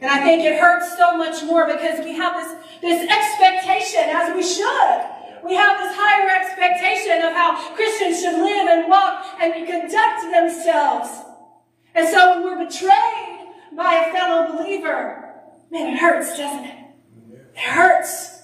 And 0.00 0.10
I 0.10 0.24
think 0.24 0.42
it 0.42 0.58
hurts 0.58 0.96
so 0.96 1.16
much 1.16 1.44
more 1.44 1.66
because 1.66 2.04
we 2.04 2.16
have 2.16 2.34
this, 2.34 2.80
this 2.80 3.08
expectation, 3.08 4.04
as 4.08 4.34
we 4.34 4.42
should. 4.42 5.00
We 5.44 5.54
have 5.54 5.78
this 5.78 5.94
higher 5.96 6.28
expectation 6.28 7.22
of 7.22 7.32
how 7.32 7.74
Christians 7.76 8.20
should 8.20 8.38
live 8.42 8.68
and 8.68 8.88
walk 8.88 9.24
and 9.40 9.66
conduct 9.66 10.22
themselves. 10.32 11.10
And 11.94 12.08
so 12.08 12.30
when 12.30 12.42
we're 12.42 12.66
betrayed 12.66 13.48
by 13.76 14.06
a 14.06 14.12
fellow 14.12 14.56
believer, 14.56 15.32
man, 15.70 15.94
it 15.94 15.98
hurts, 15.98 16.36
doesn't 16.36 16.64
it? 16.64 16.76
It 17.54 17.58
hurts. 17.58 18.39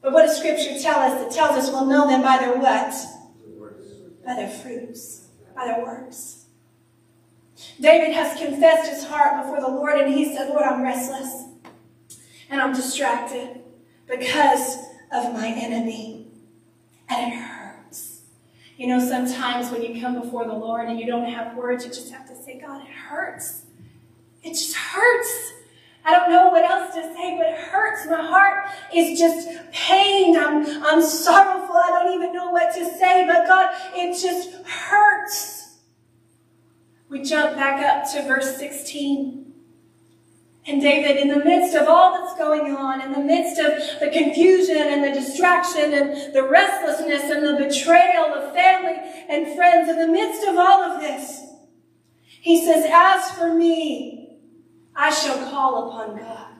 But 0.00 0.12
what 0.12 0.22
does 0.22 0.38
Scripture 0.38 0.80
tell 0.80 1.00
us? 1.00 1.26
It 1.26 1.36
tells 1.36 1.56
us 1.56 1.70
we'll 1.70 1.86
know 1.86 2.06
them 2.06 2.22
by 2.22 2.38
their 2.38 2.56
what? 2.56 2.94
By 4.24 4.34
their 4.36 4.48
fruits, 4.48 5.28
by 5.54 5.66
their 5.66 5.82
works. 5.82 6.46
David 7.80 8.14
has 8.14 8.38
confessed 8.38 8.90
his 8.90 9.04
heart 9.04 9.42
before 9.42 9.60
the 9.60 9.68
Lord, 9.68 9.98
and 9.98 10.14
he 10.14 10.36
said, 10.36 10.48
Lord, 10.48 10.62
I'm 10.62 10.82
restless 10.82 11.48
and 12.50 12.60
I'm 12.60 12.72
distracted 12.72 13.60
because 14.08 14.78
of 15.12 15.32
my 15.32 15.48
enemy. 15.48 16.26
And 17.08 17.32
it 17.32 17.36
hurts. 17.36 18.22
You 18.76 18.86
know, 18.86 19.00
sometimes 19.00 19.70
when 19.70 19.82
you 19.82 20.00
come 20.00 20.20
before 20.20 20.46
the 20.46 20.54
Lord 20.54 20.88
and 20.88 21.00
you 21.00 21.06
don't 21.06 21.30
have 21.30 21.56
words, 21.56 21.84
you 21.84 21.90
just 21.90 22.12
have 22.12 22.28
to 22.28 22.36
say, 22.36 22.60
God, 22.60 22.82
it 22.82 22.90
hurts. 22.90 23.62
It 24.42 24.50
just 24.50 24.74
hurts. 24.74 25.52
I 26.08 26.12
don't 26.12 26.30
know 26.30 26.48
what 26.48 26.64
else 26.64 26.94
to 26.94 27.02
say, 27.02 27.36
but 27.36 27.48
it 27.48 27.58
hurts. 27.58 28.06
My 28.06 28.26
heart 28.26 28.70
is 28.94 29.18
just 29.18 29.46
pained. 29.72 30.38
I'm, 30.38 30.64
I'm 30.82 31.02
sorrowful. 31.02 31.76
I 31.76 31.90
don't 31.90 32.14
even 32.14 32.32
know 32.32 32.50
what 32.50 32.72
to 32.76 32.84
say, 32.86 33.26
but 33.26 33.46
God, 33.46 33.74
it 33.94 34.18
just 34.18 34.54
hurts. 34.66 35.76
We 37.10 37.22
jump 37.22 37.56
back 37.56 37.84
up 37.84 38.10
to 38.12 38.26
verse 38.26 38.56
16. 38.56 39.52
And 40.66 40.80
David, 40.80 41.18
in 41.18 41.28
the 41.28 41.44
midst 41.44 41.76
of 41.76 41.86
all 41.88 42.12
that's 42.12 42.38
going 42.38 42.74
on, 42.74 43.02
in 43.02 43.12
the 43.12 43.20
midst 43.20 43.60
of 43.60 44.00
the 44.00 44.08
confusion 44.08 44.78
and 44.78 45.04
the 45.04 45.12
distraction 45.12 45.92
and 45.92 46.34
the 46.34 46.48
restlessness 46.48 47.24
and 47.24 47.46
the 47.46 47.66
betrayal 47.66 48.32
of 48.32 48.54
family 48.54 48.96
and 49.28 49.54
friends, 49.54 49.90
in 49.90 49.98
the 49.98 50.08
midst 50.08 50.48
of 50.48 50.56
all 50.56 50.82
of 50.84 51.02
this, 51.02 51.42
he 52.24 52.64
says, 52.64 52.86
As 52.90 53.30
for 53.32 53.54
me, 53.54 54.27
I 54.98 55.10
shall 55.10 55.48
call 55.48 55.88
upon 55.88 56.18
God. 56.18 56.58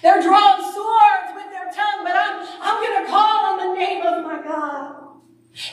They're 0.00 0.22
drawing 0.22 0.62
swords 0.72 1.36
with 1.36 1.52
their 1.52 1.68
tongue, 1.68 2.00
but 2.02 2.16
I'm, 2.16 2.48
I'm 2.62 2.80
going 2.80 3.04
to 3.04 3.10
call 3.10 3.44
on 3.44 3.56
the 3.58 3.78
name 3.78 4.00
of 4.06 4.24
my 4.24 4.40
God. 4.42 4.96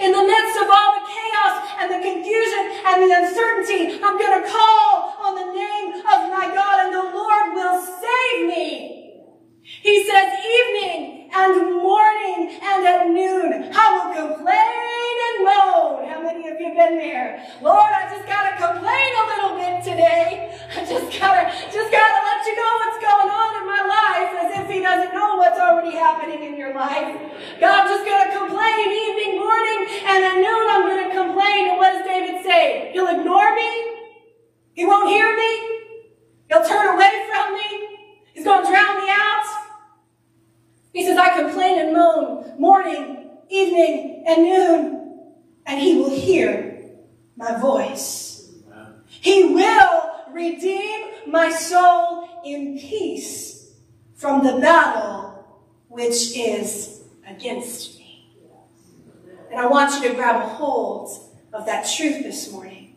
In 0.02 0.12
the 0.12 0.24
midst 0.28 0.58
of 0.60 0.68
all 0.68 1.00
the 1.00 1.08
chaos 1.08 1.72
and 1.80 1.88
the 1.88 2.04
confusion 2.04 2.84
and 2.84 2.98
the 3.00 3.16
uncertainty, 3.16 3.98
I'm 4.04 4.20
going 4.20 4.44
to 4.44 4.50
call 4.50 5.16
on 5.24 5.36
the 5.36 5.54
name 5.54 5.94
of 5.96 6.20
my 6.36 6.52
God 6.54 6.86
and 6.86 6.94
the 6.94 7.16
Lord 7.16 7.54
will 7.54 7.80
save 7.80 8.48
me. 8.48 9.07
He 9.68 10.06
says 10.08 10.32
evening 10.40 11.30
and 11.36 11.76
morning 11.84 12.56
and 12.64 12.88
at 12.88 13.08
noon, 13.12 13.68
I 13.76 13.86
will 14.00 14.16
complain 14.16 15.14
and 15.28 15.44
moan. 15.44 16.08
How 16.08 16.24
many 16.24 16.48
of 16.48 16.56
you 16.56 16.72
been 16.72 16.96
there? 16.96 17.44
Lord, 17.62 17.92
I 17.92 18.08
just 18.08 18.24
got 18.32 18.48
to 18.48 18.56
complain 18.56 19.12
a 19.12 19.24
little 19.28 19.54
bit 19.60 19.84
today. 19.84 20.56
I 20.72 20.80
just 20.88 21.12
gotta, 21.20 21.52
just 21.68 21.92
gotta 21.92 22.20
let 22.24 22.40
you 22.48 22.56
know 22.56 22.74
what's 22.80 23.00
going 23.04 23.28
on 23.28 23.52
in 23.60 23.66
my 23.68 23.84
life 23.84 24.32
as 24.40 24.50
if 24.64 24.72
he 24.72 24.80
doesn't 24.80 25.14
know 25.14 25.36
what's 25.36 25.60
already 25.60 25.92
happening 25.92 26.48
in 26.48 26.58
your 26.58 26.74
life. 26.74 27.20
God, 27.60 27.84
I'm 27.84 27.88
just 27.92 28.08
gonna 28.08 28.32
complain 28.40 28.88
evening, 28.88 29.36
morning, 29.36 29.84
and 30.08 30.24
at 30.24 30.36
noon 30.40 30.66
I'm 30.72 30.88
gonna 30.88 31.12
complain. 31.12 31.76
And 31.76 31.78
what 31.78 31.92
does 31.92 32.08
David 32.08 32.42
say? 32.42 32.92
He'll 32.94 33.12
ignore 33.12 33.54
me. 33.54 34.00
He 34.74 34.86
won't 34.86 35.10
hear 35.10 35.36
me. 35.36 35.52
He'll 36.48 36.64
turn 36.64 36.96
away 36.96 37.28
from 37.28 37.54
me. 37.54 38.24
He's 38.34 38.46
gonna 38.46 38.66
drown 38.66 39.04
me 39.04 39.10
out. 39.12 39.46
He 40.94 41.06
says, 41.06 41.18
I 41.18 41.42
complain 41.42 41.80
and 41.80 41.94
moan 41.94 42.60
morning, 42.60 43.30
evening, 43.50 44.24
and 44.28 44.44
noon, 44.44 45.32
and 45.66 45.80
he 45.80 45.96
will 45.96 46.10
hear 46.10 46.82
my 47.48 47.60
voice. 47.60 48.52
He 49.08 49.54
will 49.54 50.12
redeem 50.32 51.32
my 51.32 51.50
soul 51.50 52.42
in 52.46 52.78
peace 52.78 53.72
from 54.16 54.46
the 54.46 54.60
battle 54.60 55.46
which 55.88 56.36
is 56.38 57.04
against 57.28 57.98
me. 57.98 58.32
And 59.52 59.60
I 59.60 59.68
want 59.68 60.02
you 60.02 60.10
to 60.10 60.16
grab 60.16 60.42
a 60.42 60.48
hold 60.48 61.10
of 61.54 61.66
that 61.66 61.90
truth 61.90 62.24
this 62.24 62.52
morning. 62.52 62.96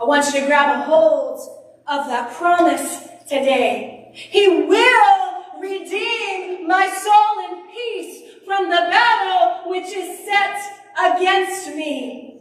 I 0.00 0.04
want 0.04 0.26
you 0.26 0.40
to 0.40 0.46
grab 0.46 0.80
a 0.80 0.82
hold 0.84 1.40
of 1.86 2.06
that 2.06 2.34
promise 2.34 3.08
today. 3.28 4.10
He 4.12 4.48
will 4.48 5.60
redeem 5.60 6.66
my 6.66 6.88
soul 6.88 7.58
in 7.58 7.68
peace 7.72 8.22
from 8.44 8.64
the 8.64 8.88
battle 8.90 9.70
which 9.70 9.86
is 9.86 10.24
set 10.24 10.60
against 10.98 11.68
me. 11.68 12.37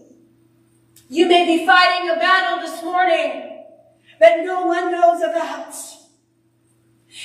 You 1.10 1.28
may 1.28 1.46
be 1.46 1.66
fighting 1.66 2.10
a 2.10 2.16
battle 2.16 2.60
this 2.60 2.84
morning 2.84 3.64
that 4.20 4.44
no 4.44 4.66
one 4.66 4.92
knows 4.92 5.22
about. 5.22 5.74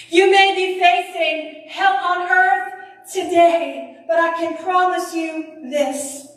You 0.08 0.30
may 0.30 0.54
be 0.54 0.78
facing 0.78 1.68
hell 1.68 1.96
on 1.96 2.30
earth 2.30 2.72
today, 3.12 4.04
but 4.06 4.18
I 4.20 4.34
can 4.34 4.62
promise 4.62 5.12
you 5.14 5.68
this, 5.68 6.28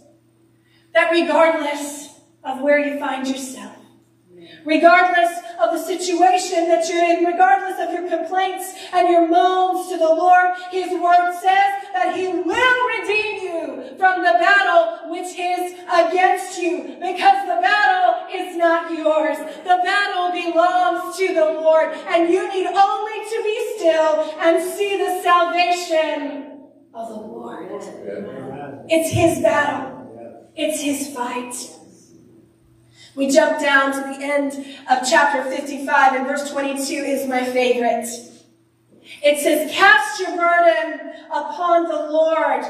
that 0.93 1.11
regardless 1.11 2.19
of 2.43 2.61
where 2.61 2.79
you 2.79 2.99
find 2.99 3.27
yourself, 3.27 3.74
regardless 4.65 5.39
of 5.61 5.71
the 5.71 5.79
situation 5.79 6.67
that 6.67 6.89
you're 6.89 7.03
in, 7.03 7.23
regardless 7.23 7.79
of 7.79 7.93
your 7.93 8.09
complaints 8.09 8.73
and 8.91 9.07
your 9.07 9.27
moans 9.27 9.87
to 9.89 9.97
the 9.97 10.07
Lord, 10.07 10.51
His 10.71 10.91
Word 10.91 11.33
says 11.33 11.71
that 11.93 12.15
He 12.15 12.27
will 12.27 12.87
redeem 12.99 13.43
you 13.43 13.97
from 13.97 14.21
the 14.21 14.35
battle 14.41 15.09
which 15.09 15.37
is 15.37 15.73
against 15.91 16.59
you, 16.61 16.97
because 16.99 17.47
the 17.47 17.59
battle 17.61 18.27
is 18.33 18.57
not 18.57 18.91
yours. 18.91 19.37
The 19.37 19.79
battle 19.83 20.31
belongs 20.31 21.15
to 21.17 21.33
the 21.33 21.45
Lord, 21.61 21.93
and 22.07 22.29
you 22.29 22.47
need 22.51 22.67
only 22.67 23.29
to 23.29 23.41
be 23.43 23.75
still 23.77 24.33
and 24.39 24.61
see 24.61 24.97
the 24.97 25.21
salvation 25.21 26.69
of 26.93 27.09
the 27.09 27.15
Lord. 27.15 27.67
It's 28.89 29.11
His 29.11 29.41
battle. 29.41 30.51
It's 30.55 30.81
His 30.81 31.13
fight. 31.13 31.53
We 33.15 33.29
jump 33.29 33.59
down 33.59 33.93
to 33.93 33.99
the 33.99 34.23
end 34.23 34.53
of 34.89 35.07
chapter 35.09 35.43
55 35.49 36.13
and 36.13 36.27
verse 36.27 36.51
22 36.51 36.93
is 36.93 37.27
my 37.27 37.45
favorite. 37.45 38.07
It 39.23 39.39
says, 39.39 39.71
cast 39.71 40.19
your 40.19 40.35
burden 40.35 41.13
upon 41.31 41.83
the 41.87 42.11
Lord 42.11 42.65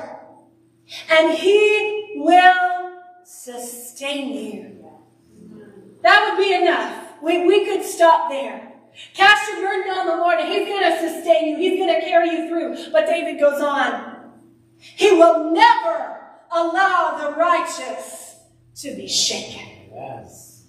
and 1.09 1.33
he 1.33 2.13
will 2.17 2.99
sustain 3.23 4.33
you. 4.33 4.85
That 6.03 6.29
would 6.29 6.43
be 6.43 6.53
enough. 6.53 7.13
We, 7.23 7.47
we 7.47 7.65
could 7.65 7.83
stop 7.83 8.29
there. 8.29 8.73
Cast 9.15 9.51
your 9.51 9.61
burden 9.61 9.91
on 9.97 10.05
the 10.05 10.15
Lord 10.17 10.39
and 10.39 10.47
he's 10.47 10.67
going 10.67 10.83
to 10.83 10.99
sustain 10.99 11.47
you. 11.47 11.57
He's 11.57 11.79
going 11.79 11.99
to 11.99 12.07
carry 12.07 12.29
you 12.29 12.47
through. 12.47 12.91
But 12.91 13.07
David 13.07 13.39
goes 13.39 13.61
on. 13.61 14.33
He 14.77 15.11
will 15.11 15.51
never 15.51 16.19
allow 16.51 17.17
the 17.17 17.35
righteous 17.35 18.35
to 18.75 18.95
be 18.95 19.07
shaken. 19.07 19.74
Yes. 19.95 20.65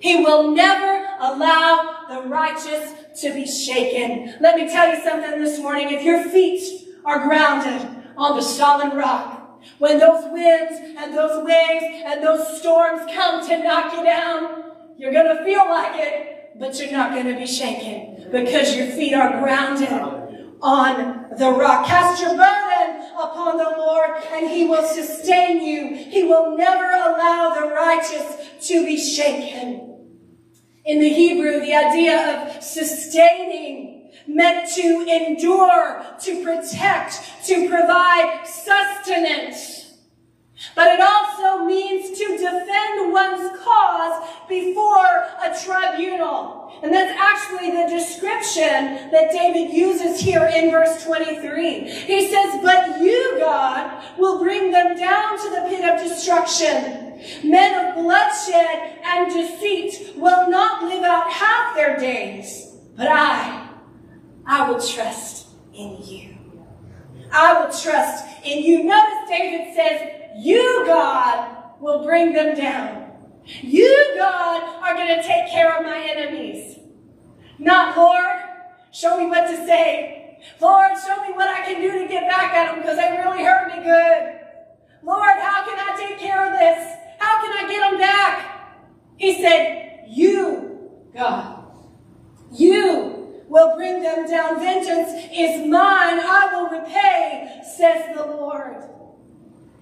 He 0.00 0.22
will 0.22 0.52
never 0.52 1.08
allow 1.18 2.06
the 2.08 2.28
righteous 2.28 2.94
to 3.20 3.34
be 3.34 3.44
shaken. 3.44 4.36
Let 4.40 4.56
me 4.56 4.68
tell 4.68 4.94
you 4.94 5.02
something 5.02 5.42
this 5.42 5.58
morning. 5.58 5.90
If 5.90 6.04
your 6.04 6.22
feet 6.24 6.88
are 7.04 7.26
grounded 7.26 7.86
on 8.16 8.36
the 8.36 8.42
solid 8.42 8.96
rock, 8.96 9.60
when 9.78 9.98
those 9.98 10.24
winds 10.30 10.74
and 10.96 11.12
those 11.16 11.44
waves 11.44 11.84
and 12.04 12.22
those 12.22 12.60
storms 12.60 13.02
come 13.12 13.46
to 13.48 13.58
knock 13.58 13.92
you 13.92 14.04
down, 14.04 14.62
you're 14.96 15.12
going 15.12 15.36
to 15.36 15.44
feel 15.44 15.68
like 15.68 15.98
it, 15.98 16.52
but 16.58 16.78
you're 16.78 16.92
not 16.92 17.12
going 17.12 17.26
to 17.26 17.36
be 17.36 17.46
shaken 17.46 18.30
because 18.30 18.76
your 18.76 18.86
feet 18.86 19.14
are 19.14 19.40
grounded 19.40 19.90
on 20.60 21.26
the 21.36 21.50
rock. 21.50 21.86
Cast 21.86 22.22
your 22.22 22.36
burden 22.36 22.57
upon 23.18 23.58
the 23.58 23.74
Lord 23.76 24.10
and 24.32 24.48
he 24.48 24.66
will 24.66 24.86
sustain 24.86 25.60
you. 25.62 25.96
He 25.96 26.24
will 26.24 26.56
never 26.56 26.84
allow 26.84 27.54
the 27.54 27.68
righteous 27.68 28.68
to 28.68 28.84
be 28.84 28.98
shaken. 28.98 29.88
In 30.84 31.00
the 31.00 31.08
Hebrew, 31.08 31.60
the 31.60 31.74
idea 31.74 32.46
of 32.56 32.62
sustaining 32.62 34.10
meant 34.26 34.70
to 34.74 35.06
endure, 35.06 36.04
to 36.20 36.44
protect, 36.44 37.20
to 37.46 37.68
provide 37.68 38.46
sustenance. 38.46 39.78
But 40.74 40.88
it 40.88 41.00
also 41.00 41.64
means 41.64 42.18
to 42.18 42.26
defend 42.36 43.12
one's 43.12 43.58
cause 43.58 43.77
before 44.48 45.26
a 45.42 45.56
tribunal. 45.64 46.72
And 46.82 46.92
that's 46.92 47.18
actually 47.18 47.70
the 47.72 47.88
description 47.88 49.10
that 49.10 49.30
David 49.32 49.72
uses 49.74 50.20
here 50.20 50.44
in 50.54 50.70
verse 50.70 51.04
23. 51.04 51.90
He 51.90 52.28
says, 52.28 52.60
But 52.62 53.00
you, 53.00 53.36
God, 53.38 54.04
will 54.18 54.38
bring 54.38 54.70
them 54.70 54.96
down 54.96 55.38
to 55.38 55.50
the 55.50 55.66
pit 55.68 55.84
of 55.88 56.00
destruction. 56.00 57.04
Men 57.42 57.88
of 57.88 57.94
bloodshed 57.96 58.98
and 59.04 59.32
deceit 59.32 60.16
will 60.16 60.48
not 60.48 60.84
live 60.84 61.02
out 61.02 61.30
half 61.30 61.74
their 61.74 61.98
days. 61.98 62.76
But 62.96 63.08
I, 63.08 63.68
I 64.46 64.70
will 64.70 64.80
trust 64.80 65.48
in 65.74 66.00
you. 66.02 66.36
I 67.32 67.60
will 67.60 67.72
trust 67.72 68.24
in 68.44 68.62
you. 68.62 68.84
Notice 68.84 69.28
David 69.28 69.74
says, 69.74 70.18
you, 70.36 70.84
God, 70.86 71.80
will 71.80 72.04
bring 72.04 72.32
them 72.32 72.56
down. 72.56 73.07
You, 73.62 74.14
God, 74.16 74.62
are 74.82 74.94
going 74.94 75.08
to 75.08 75.22
take 75.22 75.50
care 75.50 75.76
of 75.76 75.84
my 75.84 75.98
enemies. 75.98 76.78
Not, 77.58 77.96
Lord, 77.96 78.40
show 78.92 79.18
me 79.18 79.26
what 79.26 79.46
to 79.48 79.56
say. 79.56 80.38
Lord, 80.60 80.92
show 80.98 81.22
me 81.22 81.32
what 81.34 81.48
I 81.48 81.62
can 81.64 81.80
do 81.80 81.98
to 81.98 82.08
get 82.08 82.28
back 82.28 82.52
at 82.52 82.70
them 82.70 82.82
because 82.82 82.96
they 82.96 83.10
really 83.10 83.42
hurt 83.42 83.74
me 83.74 83.82
good. 83.82 84.38
Lord, 85.02 85.40
how 85.40 85.64
can 85.64 85.78
I 85.78 85.96
take 85.96 86.18
care 86.18 86.52
of 86.52 86.58
this? 86.58 86.94
How 87.18 87.40
can 87.42 87.64
I 87.64 87.68
get 87.68 87.90
them 87.90 87.98
back? 87.98 88.76
He 89.16 89.42
said, 89.42 90.04
you, 90.08 90.90
God, 91.14 91.64
you 92.52 93.44
will 93.48 93.76
bring 93.76 94.02
them 94.02 94.28
down. 94.28 94.60
Vengeance 94.60 95.28
is 95.32 95.66
mine. 95.68 96.20
I 96.20 96.50
will 96.52 96.80
repay, 96.80 97.62
says 97.76 98.14
the 98.14 98.24
Lord. 98.24 98.84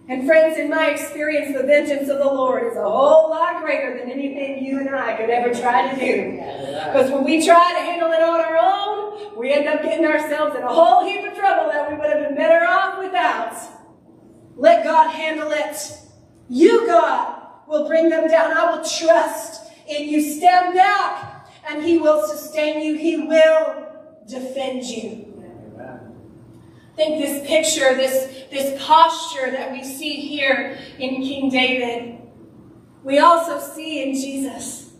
And 0.09 0.25
friends, 0.25 0.57
in 0.57 0.71
my 0.71 0.91
experience, 0.91 1.57
the 1.57 1.65
vengeance 1.65 2.09
of 2.09 2.19
the 2.19 2.25
Lord 2.25 2.65
is 2.71 2.77
a 2.77 2.83
whole 2.83 3.29
lot 3.29 3.61
greater 3.61 3.99
than 3.99 4.09
anything 4.09 4.65
you 4.65 4.79
and 4.79 4.95
I 4.95 5.17
could 5.17 5.31
ever 5.31 5.53
try 5.53 5.93
to 5.93 5.99
do. 5.99 6.37
Because 6.37 7.11
when 7.11 7.25
we 7.25 7.45
try 7.45 7.73
to 7.73 7.81
handle 7.81 8.13
it 8.13 8.23
on 8.23 8.41
our 8.41 8.57
own, 8.57 9.37
we 9.37 9.53
end 9.53 9.67
up 9.67 9.83
getting 9.83 10.07
ourselves 10.07 10.55
in 10.55 10.63
a 10.63 10.69
whole 10.69 11.05
heap 11.05 11.27
of 11.27 11.37
trouble 11.37 11.73
that 11.73 11.91
we 11.91 11.99
would 11.99 12.09
have 12.09 12.21
been 12.21 12.37
better 12.37 12.65
off 12.65 13.03
without. 13.03 13.57
Let 14.55 14.85
God 14.85 15.11
handle 15.11 15.51
it. 15.51 15.77
You, 16.49 16.87
God, 16.87 17.43
will 17.67 17.89
bring 17.89 18.09
them 18.09 18.29
down. 18.29 18.57
I 18.57 18.77
will 18.77 18.85
trust 18.85 19.73
in 19.89 20.09
you. 20.09 20.23
Stand 20.23 20.75
back, 20.75 21.49
and 21.69 21.83
He 21.83 21.99
will 21.99 22.25
sustain 22.29 22.81
you. 22.81 22.97
He 22.97 23.27
will 23.27 23.89
defend 24.29 24.85
you 24.85 25.27
think 26.97 27.23
this 27.23 27.47
picture, 27.47 27.95
this, 27.95 28.45
this 28.51 28.83
posture 28.83 29.51
that 29.51 29.71
we 29.71 29.85
see 29.85 30.15
here 30.15 30.79
in 30.99 31.23
King 31.23 31.51
David, 31.51 32.19
we 33.05 33.19
also 33.19 33.61
see 33.61 34.03
in 34.03 34.15
Jesus. 34.15 34.95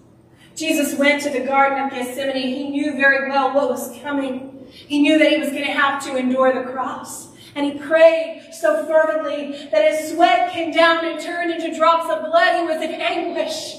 Jesus 0.55 0.99
went 0.99 1.23
to 1.23 1.31
the 1.31 1.41
Garden 1.41 1.85
of 1.85 1.91
Gethsemane. 1.91 2.37
He 2.37 2.69
knew 2.71 2.93
very 2.93 3.29
well 3.31 3.55
what 3.55 3.69
was 3.69 3.99
coming. 4.01 4.67
He 4.71 5.01
knew 5.01 5.19
that 5.19 5.33
he 5.33 5.39
was 5.39 5.51
going 5.51 5.65
to 5.65 5.73
have 5.73 6.05
to 6.05 6.17
endure 6.17 6.53
the 6.53 6.71
cross. 6.71 7.29
And 7.55 7.65
he 7.65 7.79
prayed 7.79 8.51
so 8.53 8.87
fervently 8.87 9.69
that 9.71 9.91
his 9.91 10.13
sweat 10.13 10.53
came 10.53 10.73
down 10.73 11.05
and 11.05 11.19
turned 11.19 11.51
into 11.51 11.77
drops 11.77 12.11
of 12.11 12.27
blood. 12.27 12.61
He 12.61 12.67
was 12.67 12.83
in 12.83 13.01
anguish. 13.01 13.77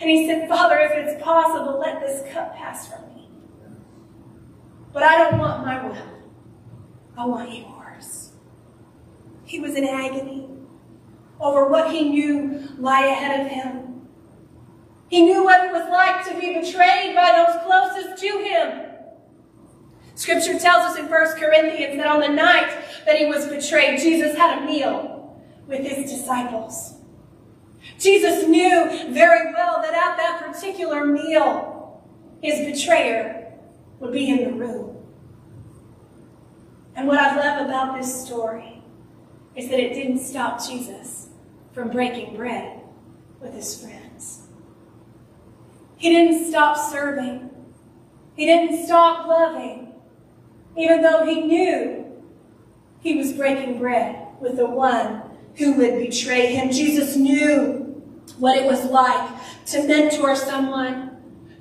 And 0.00 0.08
he 0.08 0.26
said, 0.26 0.48
Father, 0.48 0.78
if 0.78 0.92
it's 0.92 1.22
possible, 1.22 1.78
let 1.78 2.00
this 2.00 2.32
cup 2.32 2.54
pass 2.56 2.88
from 2.88 3.14
me. 3.14 3.28
But 4.92 5.02
I 5.02 5.18
don't 5.18 5.38
want 5.38 5.66
my 5.66 5.86
will. 5.86 6.17
I 7.18 7.26
want 7.26 7.52
yours. 7.52 8.30
He 9.44 9.58
was 9.58 9.74
in 9.74 9.84
agony 9.84 10.48
over 11.40 11.68
what 11.68 11.90
he 11.90 12.08
knew 12.08 12.68
lie 12.78 13.06
ahead 13.06 13.40
of 13.40 13.50
him. 13.50 14.06
He 15.08 15.22
knew 15.22 15.42
what 15.42 15.64
it 15.64 15.72
was 15.72 15.90
like 15.90 16.24
to 16.28 16.40
be 16.40 16.60
betrayed 16.60 17.16
by 17.16 17.32
those 17.32 17.60
closest 17.64 18.22
to 18.22 18.38
him. 18.38 18.84
Scripture 20.14 20.60
tells 20.60 20.84
us 20.84 20.98
in 20.98 21.08
1 21.08 21.40
Corinthians 21.40 21.96
that 21.96 22.06
on 22.06 22.20
the 22.20 22.28
night 22.28 22.70
that 23.04 23.18
he 23.18 23.26
was 23.26 23.48
betrayed, 23.48 23.98
Jesus 23.98 24.36
had 24.36 24.62
a 24.62 24.66
meal 24.66 25.42
with 25.66 25.84
his 25.84 26.08
disciples. 26.08 26.94
Jesus 27.98 28.46
knew 28.46 29.12
very 29.12 29.52
well 29.54 29.82
that 29.82 29.94
at 29.94 30.16
that 30.18 30.52
particular 30.52 31.04
meal, 31.04 32.00
his 32.42 32.64
betrayer 32.64 33.54
would 33.98 34.12
be 34.12 34.30
in 34.30 34.44
the 34.44 34.52
room. 34.52 34.97
And 36.98 37.06
what 37.06 37.20
I 37.20 37.36
love 37.36 37.64
about 37.64 37.96
this 37.96 38.26
story 38.26 38.82
is 39.54 39.68
that 39.68 39.78
it 39.78 39.94
didn't 39.94 40.18
stop 40.18 40.60
Jesus 40.60 41.28
from 41.70 41.90
breaking 41.90 42.34
bread 42.34 42.80
with 43.40 43.54
his 43.54 43.80
friends. 43.80 44.48
He 45.96 46.10
didn't 46.10 46.50
stop 46.50 46.76
serving. 46.76 47.50
He 48.34 48.46
didn't 48.46 48.84
stop 48.84 49.28
loving, 49.28 49.94
even 50.76 51.00
though 51.02 51.24
he 51.24 51.42
knew 51.42 52.20
he 52.98 53.16
was 53.16 53.32
breaking 53.32 53.78
bread 53.78 54.26
with 54.40 54.56
the 54.56 54.66
one 54.66 55.22
who 55.54 55.74
would 55.74 56.00
betray 56.00 56.52
him. 56.56 56.72
Jesus 56.72 57.14
knew 57.14 58.02
what 58.38 58.56
it 58.56 58.64
was 58.64 58.84
like 58.86 59.38
to 59.66 59.86
mentor 59.86 60.34
someone, 60.34 61.16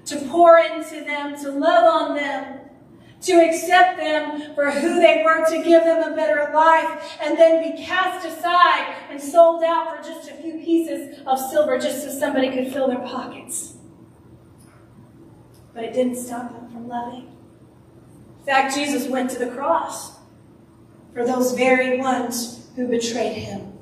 to 0.05 0.15
pour 0.29 0.57
into 0.57 1.05
them, 1.05 1.39
to 1.43 1.51
love 1.51 1.83
on 1.83 2.15
them, 2.15 2.56
to 3.21 3.33
accept 3.33 3.97
them 3.97 4.53
for 4.53 4.69
who 4.69 4.99
they 4.99 5.23
were, 5.25 5.43
to 5.49 5.63
give 5.63 5.83
them 5.83 6.11
a 6.11 6.15
better 6.15 6.51
life, 6.53 7.17
and 7.21 7.37
then 7.37 7.63
be 7.63 7.83
cast 7.83 8.25
aside 8.27 8.95
and 9.09 9.21
sold 9.21 9.63
out 9.63 9.95
for 9.95 10.03
just 10.03 10.29
a 10.29 10.33
few 10.35 10.53
pieces 10.59 11.19
of 11.25 11.39
silver 11.39 11.79
just 11.79 12.03
so 12.03 12.09
somebody 12.09 12.51
could 12.51 12.71
fill 12.71 12.87
their 12.87 12.99
pockets. 12.99 13.73
But 15.73 15.83
it 15.83 15.93
didn't 15.93 16.15
stop 16.15 16.51
them 16.51 16.71
from 16.71 16.87
loving. 16.87 17.35
In 18.39 18.45
fact, 18.45 18.75
Jesus 18.75 19.07
went 19.07 19.29
to 19.31 19.39
the 19.39 19.47
cross 19.47 20.17
for 21.13 21.25
those 21.25 21.53
very 21.53 21.97
ones 21.97 22.67
who 22.75 22.87
betrayed 22.87 23.33
him. 23.33 23.73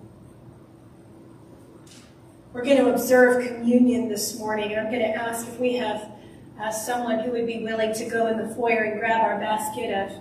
We're 2.53 2.63
going 2.63 2.77
to 2.77 2.89
observe 2.89 3.45
communion 3.45 4.07
this 4.07 4.39
morning, 4.39 4.71
and 4.71 4.79
I'm 4.79 4.89
going 4.89 5.03
to 5.03 5.13
ask 5.13 5.45
if 5.45 5.59
we 5.59 5.73
have 5.73 6.14
uh, 6.61 6.71
someone 6.71 7.19
who 7.19 7.31
would 7.31 7.47
be 7.47 7.63
willing 7.63 7.93
to 7.93 8.05
go 8.05 8.27
in 8.27 8.37
the 8.37 8.53
foyer 8.55 8.83
and 8.83 8.99
grab 8.99 9.21
our 9.21 9.39
basket 9.39 9.93
of 9.93 10.11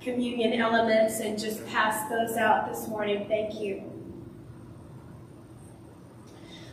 communion 0.00 0.60
elements 0.60 1.20
and 1.20 1.38
just 1.38 1.66
pass 1.66 2.08
those 2.08 2.36
out 2.36 2.72
this 2.72 2.88
morning. 2.88 3.26
Thank 3.28 3.60
you. 3.60 3.82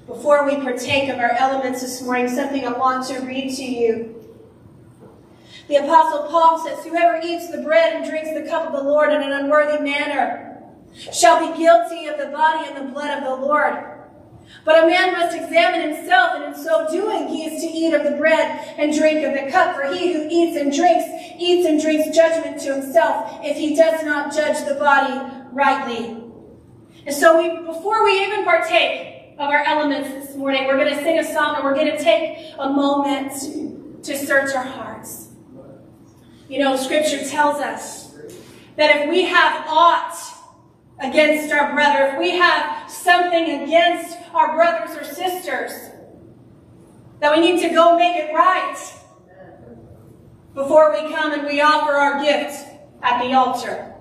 Before 0.05 0.45
we 0.45 0.55
partake 0.55 1.09
of 1.09 1.19
our 1.19 1.31
elements 1.31 1.81
this 1.81 2.01
morning, 2.01 2.29
something 2.29 2.65
I 2.65 2.71
want 2.71 3.07
to 3.07 3.19
read 3.19 3.53
to 3.55 3.63
you. 3.63 4.13
The 5.67 5.75
Apostle 5.77 6.29
Paul 6.29 6.59
says, 6.65 6.85
Whoever 6.85 7.19
eats 7.21 7.51
the 7.51 7.61
bread 7.61 7.97
and 7.97 8.09
drinks 8.09 8.29
the 8.33 8.49
cup 8.49 8.67
of 8.67 8.71
the 8.71 8.83
Lord 8.83 9.11
in 9.11 9.21
an 9.21 9.33
unworthy 9.33 9.83
manner 9.83 10.63
shall 11.11 11.39
be 11.39 11.57
guilty 11.57 12.05
of 12.05 12.17
the 12.17 12.27
body 12.27 12.69
and 12.69 12.87
the 12.87 12.93
blood 12.93 13.17
of 13.17 13.23
the 13.25 13.45
Lord. 13.45 13.96
But 14.63 14.83
a 14.83 14.87
man 14.87 15.13
must 15.13 15.35
examine 15.35 15.93
himself, 15.93 16.35
and 16.35 16.43
in 16.45 16.61
so 16.61 16.89
doing 16.89 17.27
he 17.27 17.45
is 17.45 17.61
to 17.61 17.67
eat 17.67 17.93
of 17.93 18.03
the 18.03 18.17
bread 18.17 18.75
and 18.77 18.93
drink 18.97 19.25
of 19.25 19.33
the 19.33 19.51
cup. 19.51 19.75
For 19.75 19.93
he 19.93 20.13
who 20.13 20.27
eats 20.29 20.57
and 20.57 20.73
drinks, 20.73 21.05
eats 21.37 21.67
and 21.67 21.81
drinks 21.81 22.15
judgment 22.15 22.59
to 22.61 22.73
himself, 22.73 23.39
if 23.43 23.57
he 23.57 23.75
does 23.75 24.03
not 24.03 24.33
judge 24.33 24.65
the 24.67 24.75
body 24.75 25.19
rightly. 25.51 26.23
And 27.05 27.15
so 27.15 27.41
we, 27.41 27.65
before 27.65 28.03
we 28.03 28.23
even 28.25 28.43
partake 28.43 29.35
of 29.39 29.49
our 29.49 29.63
elements 29.63 30.09
this 30.09 30.35
morning, 30.35 30.65
we're 30.65 30.77
going 30.77 30.93
to 30.95 31.01
sing 31.03 31.19
a 31.19 31.23
song, 31.23 31.55
and 31.55 31.63
we're 31.63 31.75
going 31.75 31.95
to 31.95 32.03
take 32.03 32.53
a 32.59 32.69
moment 32.69 33.31
to 34.03 34.17
search 34.17 34.53
our 34.55 34.63
hearts. 34.63 35.29
You 36.49 36.59
know, 36.59 36.75
Scripture 36.75 37.23
tells 37.25 37.57
us 37.57 38.15
that 38.75 38.97
if 38.97 39.09
we 39.09 39.23
have 39.23 39.65
aught 39.67 40.15
against 40.99 41.53
our 41.53 41.73
brother, 41.73 42.13
if 42.13 42.19
we 42.19 42.31
have 42.31 42.76
something 42.89 43.61
against 43.61 44.17
our 44.33 44.55
brothers 44.55 44.95
or 44.97 45.03
sisters, 45.03 45.71
that 47.19 47.35
we 47.35 47.41
need 47.41 47.61
to 47.61 47.69
go 47.73 47.97
make 47.97 48.15
it 48.15 48.33
right 48.33 48.77
before 50.53 50.91
we 50.91 51.13
come 51.13 51.33
and 51.33 51.45
we 51.45 51.61
offer 51.61 51.93
our 51.93 52.23
gift 52.23 52.65
at 53.01 53.21
the 53.21 53.33
altar. 53.33 53.93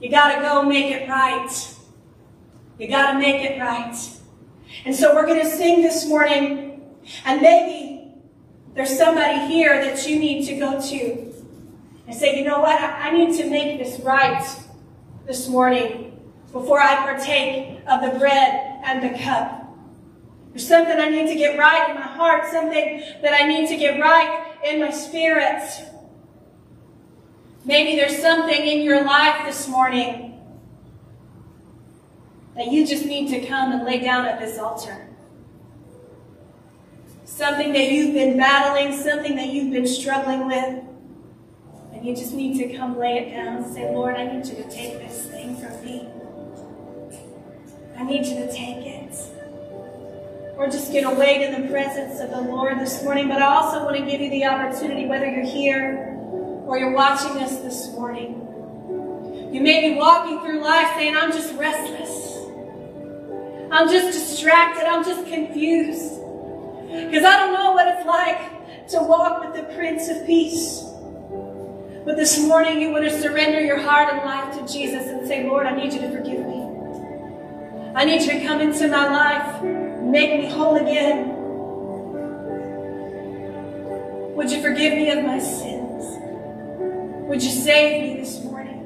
You 0.00 0.10
gotta 0.10 0.40
go 0.42 0.62
make 0.62 0.92
it 0.92 1.08
right. 1.08 1.50
You 2.78 2.88
gotta 2.88 3.18
make 3.18 3.42
it 3.42 3.60
right. 3.60 3.96
And 4.84 4.94
so 4.94 5.14
we're 5.14 5.26
gonna 5.26 5.48
sing 5.48 5.82
this 5.82 6.06
morning, 6.06 6.82
and 7.24 7.40
maybe 7.40 7.96
There's 8.76 8.94
somebody 8.94 9.46
here 9.50 9.82
that 9.82 10.06
you 10.06 10.18
need 10.18 10.44
to 10.48 10.54
go 10.56 10.78
to 10.78 11.32
and 12.06 12.14
say, 12.14 12.38
you 12.38 12.44
know 12.44 12.60
what? 12.60 12.78
I 12.78 13.10
need 13.10 13.34
to 13.38 13.48
make 13.48 13.78
this 13.78 13.98
right 14.00 14.46
this 15.26 15.48
morning 15.48 16.05
before 16.60 16.80
I 16.80 16.96
partake 16.96 17.80
of 17.86 18.00
the 18.00 18.18
bread 18.18 18.80
and 18.82 19.02
the 19.02 19.18
cup. 19.22 19.76
There's 20.50 20.66
something 20.66 20.98
I 20.98 21.10
need 21.10 21.26
to 21.26 21.34
get 21.34 21.58
right 21.58 21.90
in 21.90 21.96
my 21.96 22.06
heart, 22.06 22.50
something 22.50 23.02
that 23.20 23.34
I 23.34 23.46
need 23.46 23.68
to 23.68 23.76
get 23.76 24.00
right 24.00 24.54
in 24.64 24.80
my 24.80 24.90
spirit. 24.90 25.62
Maybe 27.66 27.96
there's 27.96 28.18
something 28.22 28.58
in 28.58 28.82
your 28.82 29.04
life 29.04 29.44
this 29.44 29.68
morning 29.68 30.40
that 32.54 32.72
you 32.72 32.86
just 32.86 33.04
need 33.04 33.28
to 33.28 33.46
come 33.46 33.72
and 33.72 33.84
lay 33.84 34.00
down 34.00 34.24
at 34.24 34.40
this 34.40 34.58
altar. 34.58 35.08
Something 37.26 37.74
that 37.74 37.92
you've 37.92 38.14
been 38.14 38.38
battling, 38.38 38.96
something 38.96 39.36
that 39.36 39.48
you've 39.48 39.74
been 39.74 39.86
struggling 39.86 40.46
with. 40.46 40.82
And 41.92 42.06
you 42.06 42.16
just 42.16 42.32
need 42.32 42.56
to 42.58 42.74
come 42.74 42.98
lay 42.98 43.18
it 43.18 43.30
down 43.30 43.58
and 43.58 43.74
say, 43.74 43.92
Lord, 43.92 44.16
I 44.16 44.24
need 44.24 44.46
you 44.46 44.54
to 44.54 44.70
take 44.70 45.00
this 45.00 45.26
thing 45.26 45.54
from 45.56 45.84
me. 45.84 46.08
I 47.98 48.04
need 48.04 48.26
you 48.26 48.34
to 48.36 48.52
take 48.52 48.86
it. 48.86 49.14
Or 50.56 50.66
just 50.68 50.92
get 50.92 51.04
away 51.04 51.44
in 51.44 51.62
the 51.62 51.68
presence 51.68 52.20
of 52.20 52.30
the 52.30 52.40
Lord 52.40 52.78
this 52.78 53.02
morning. 53.02 53.28
But 53.28 53.42
I 53.42 53.46
also 53.46 53.84
want 53.84 53.96
to 53.96 54.04
give 54.04 54.20
you 54.20 54.30
the 54.30 54.44
opportunity, 54.44 55.06
whether 55.06 55.26
you're 55.26 55.44
here 55.44 56.14
or 56.66 56.78
you're 56.78 56.94
watching 56.94 57.42
us 57.42 57.58
this 57.60 57.88
morning. 57.92 58.42
You 59.52 59.60
may 59.60 59.90
be 59.90 59.96
walking 59.96 60.40
through 60.40 60.62
life 60.62 60.94
saying, 60.94 61.16
I'm 61.16 61.32
just 61.32 61.54
restless. 61.54 62.36
I'm 63.70 63.88
just 63.88 64.16
distracted. 64.16 64.84
I'm 64.84 65.04
just 65.04 65.26
confused. 65.26 66.20
Because 66.90 67.24
I 67.24 67.36
don't 67.38 67.52
know 67.52 67.72
what 67.72 67.88
it's 67.88 68.06
like 68.06 68.88
to 68.88 69.02
walk 69.02 69.44
with 69.44 69.54
the 69.54 69.74
Prince 69.74 70.08
of 70.08 70.26
Peace. 70.26 70.82
But 72.04 72.16
this 72.16 72.38
morning 72.40 72.80
you 72.80 72.90
want 72.90 73.04
to 73.04 73.20
surrender 73.20 73.60
your 73.60 73.80
heart 73.80 74.12
and 74.12 74.18
life 74.18 74.56
to 74.56 74.72
Jesus 74.72 75.06
and 75.06 75.26
say, 75.26 75.48
Lord, 75.48 75.66
I 75.66 75.74
need 75.74 75.92
you 75.92 76.00
to 76.00 76.10
forgive 76.10 76.45
me. 76.45 76.45
I 77.96 78.04
need 78.04 78.20
you 78.20 78.38
to 78.38 78.44
come 78.44 78.60
into 78.60 78.88
my 78.88 79.08
life, 79.08 79.62
make 80.02 80.38
me 80.38 80.50
whole 80.50 80.76
again. 80.76 81.32
Would 84.34 84.50
you 84.50 84.60
forgive 84.60 84.92
me 84.92 85.10
of 85.12 85.24
my 85.24 85.38
sins? 85.38 86.04
Would 87.26 87.42
you 87.42 87.48
save 87.48 88.02
me 88.02 88.20
this 88.20 88.44
morning? 88.44 88.84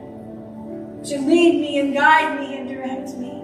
Would 0.96 1.08
you 1.08 1.26
lead 1.26 1.60
me 1.60 1.80
and 1.80 1.92
guide 1.92 2.38
me 2.38 2.56
and 2.56 2.68
direct 2.68 3.16
me? 3.16 3.42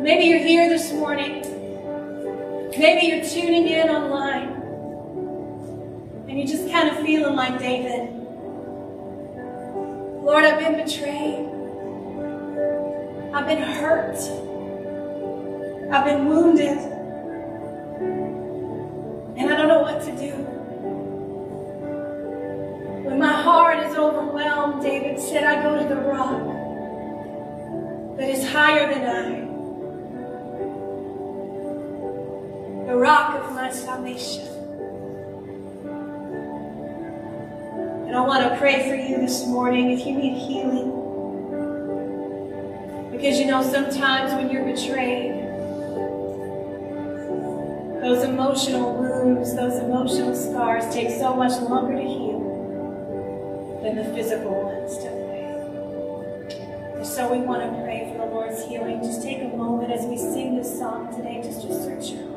Maybe 0.00 0.24
you're 0.30 0.38
here 0.38 0.70
this 0.70 0.90
morning. 0.94 1.42
Maybe 2.70 3.06
you're 3.08 3.22
tuning 3.22 3.68
in 3.68 3.90
online. 3.90 4.48
And 6.26 6.38
you're 6.38 6.48
just 6.48 6.70
kind 6.72 6.88
of 6.88 7.04
feeling 7.04 7.36
like 7.36 7.58
David. 7.58 8.14
Lord, 10.24 10.44
I've 10.46 10.58
been 10.58 10.82
betrayed. 10.82 11.57
I've 13.32 13.46
been 13.46 13.62
hurt. 13.62 14.16
I've 15.92 16.04
been 16.04 16.26
wounded. 16.26 16.78
And 19.36 19.52
I 19.52 19.56
don't 19.56 19.68
know 19.68 19.82
what 19.82 20.02
to 20.04 20.16
do. 20.16 20.32
When 23.04 23.18
my 23.18 23.32
heart 23.32 23.78
is 23.86 23.96
overwhelmed, 23.96 24.82
David 24.82 25.20
said, 25.20 25.44
I 25.44 25.62
go 25.62 25.78
to 25.78 25.88
the 25.88 26.00
rock 26.00 26.42
that 28.18 28.28
is 28.28 28.50
higher 28.50 28.92
than 28.92 29.04
I. 29.06 29.46
The 32.86 32.96
rock 32.96 33.34
of 33.34 33.54
my 33.54 33.70
salvation. 33.70 34.46
And 38.06 38.16
I 38.16 38.20
want 38.22 38.42
to 38.50 38.56
pray 38.58 38.88
for 38.88 38.96
you 38.96 39.18
this 39.18 39.46
morning 39.46 39.90
if 39.92 40.06
you 40.06 40.16
need 40.16 40.38
healing. 40.38 40.97
Because 43.18 43.38
you 43.40 43.46
know, 43.46 43.62
sometimes 43.64 44.32
when 44.32 44.48
you're 44.48 44.64
betrayed, 44.64 45.32
those 48.00 48.22
emotional 48.22 48.94
wounds, 48.94 49.56
those 49.56 49.82
emotional 49.82 50.36
scars 50.36 50.84
take 50.94 51.10
so 51.10 51.34
much 51.34 51.60
longer 51.62 51.96
to 51.96 52.04
heal 52.04 53.80
than 53.82 53.96
the 53.96 54.04
physical 54.14 54.62
ones, 54.62 54.96
they? 55.02 55.18
So 57.04 57.32
we 57.32 57.40
want 57.40 57.64
to 57.64 57.70
pray 57.82 58.08
for 58.12 58.18
the 58.18 58.26
Lord's 58.32 58.64
healing. 58.66 59.02
Just 59.02 59.20
take 59.20 59.42
a 59.42 59.48
moment 59.48 59.90
as 59.90 60.06
we 60.06 60.16
sing 60.16 60.56
this 60.56 60.78
song 60.78 61.12
today, 61.16 61.42
just 61.42 61.62
to 61.62 61.74
search 61.74 62.10
your 62.10 62.27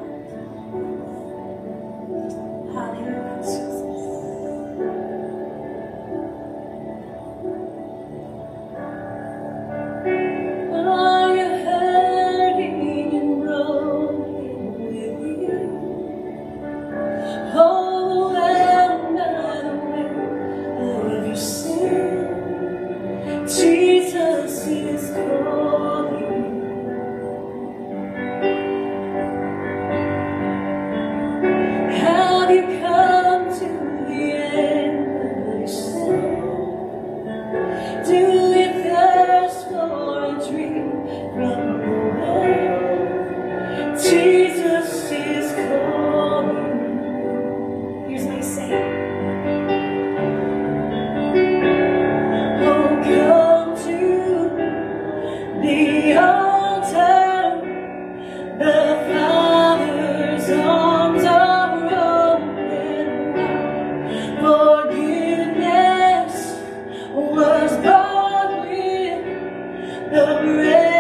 The 70.12 70.44
rain. 70.44 70.91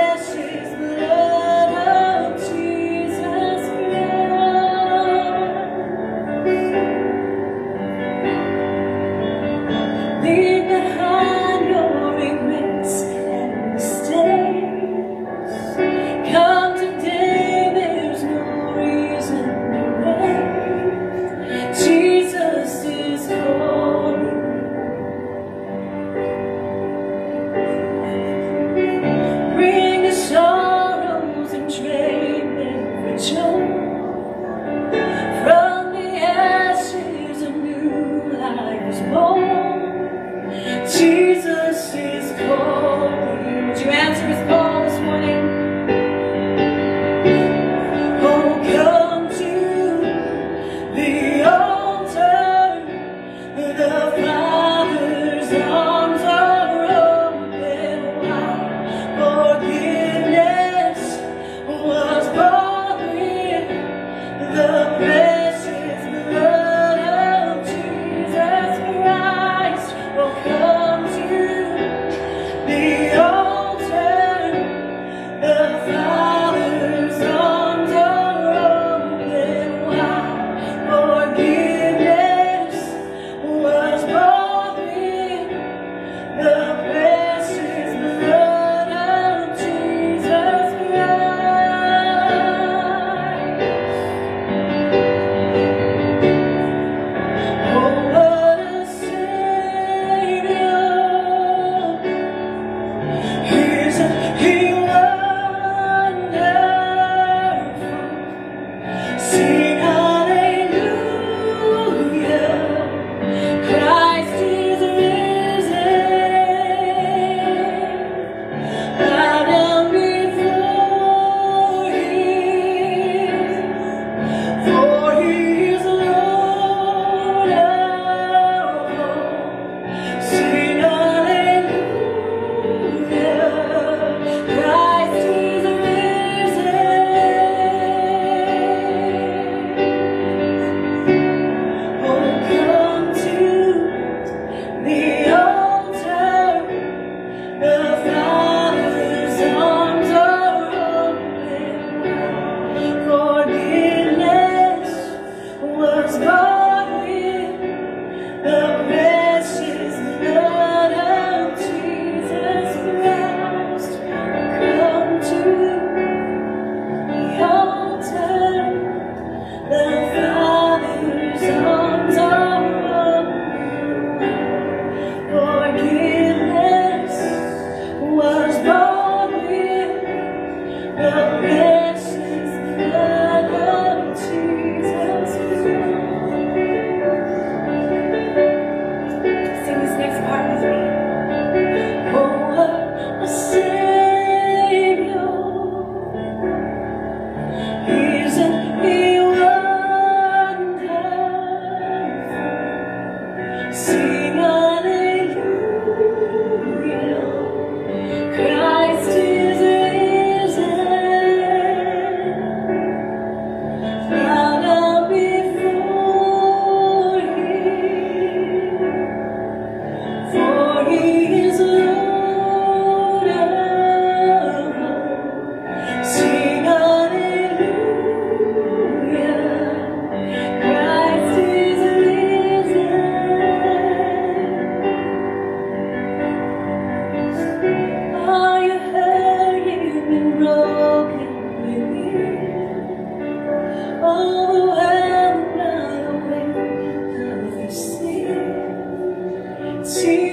See 249.83 250.30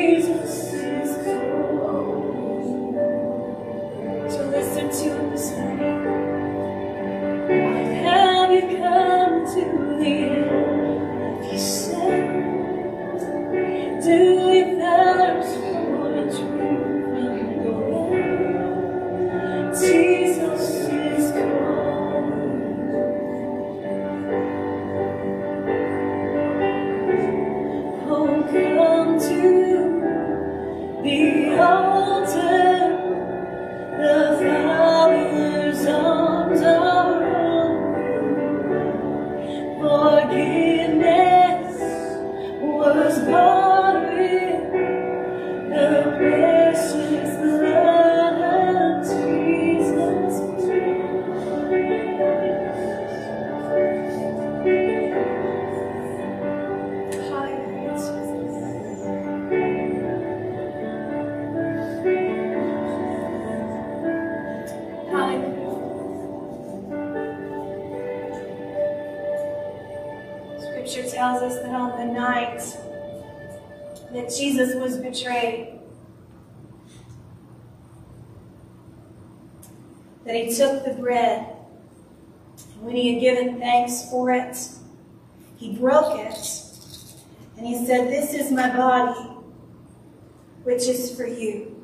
betrayed. 75.19 75.79
That 80.25 80.35
he 80.35 80.55
took 80.55 80.85
the 80.85 80.93
bread, 80.93 81.57
and 82.75 82.83
when 82.83 82.97
he 82.97 83.15
had 83.15 83.21
given 83.21 83.59
thanks 83.59 84.11
for 84.11 84.31
it, 84.31 84.57
he 85.57 85.77
broke 85.77 86.19
it, 86.19 86.37
and 87.57 87.67
he 87.67 87.85
said, 87.87 88.09
This 88.09 88.35
is 88.35 88.53
my 88.53 88.75
body, 88.77 89.19
which 90.65 90.87
is 90.87 91.17
for 91.17 91.27
you. 91.27 91.83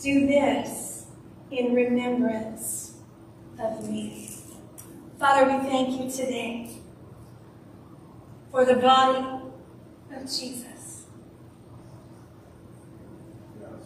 Do 0.00 0.26
this 0.26 1.06
in 1.50 1.72
remembrance 1.72 2.98
of 3.60 3.88
me. 3.88 4.30
Father, 5.18 5.44
we 5.46 5.68
thank 5.68 6.00
you 6.00 6.10
today 6.10 6.78
for 8.50 8.64
the 8.64 8.74
body 8.74 9.44
of 10.14 10.22
Jesus. 10.22 10.73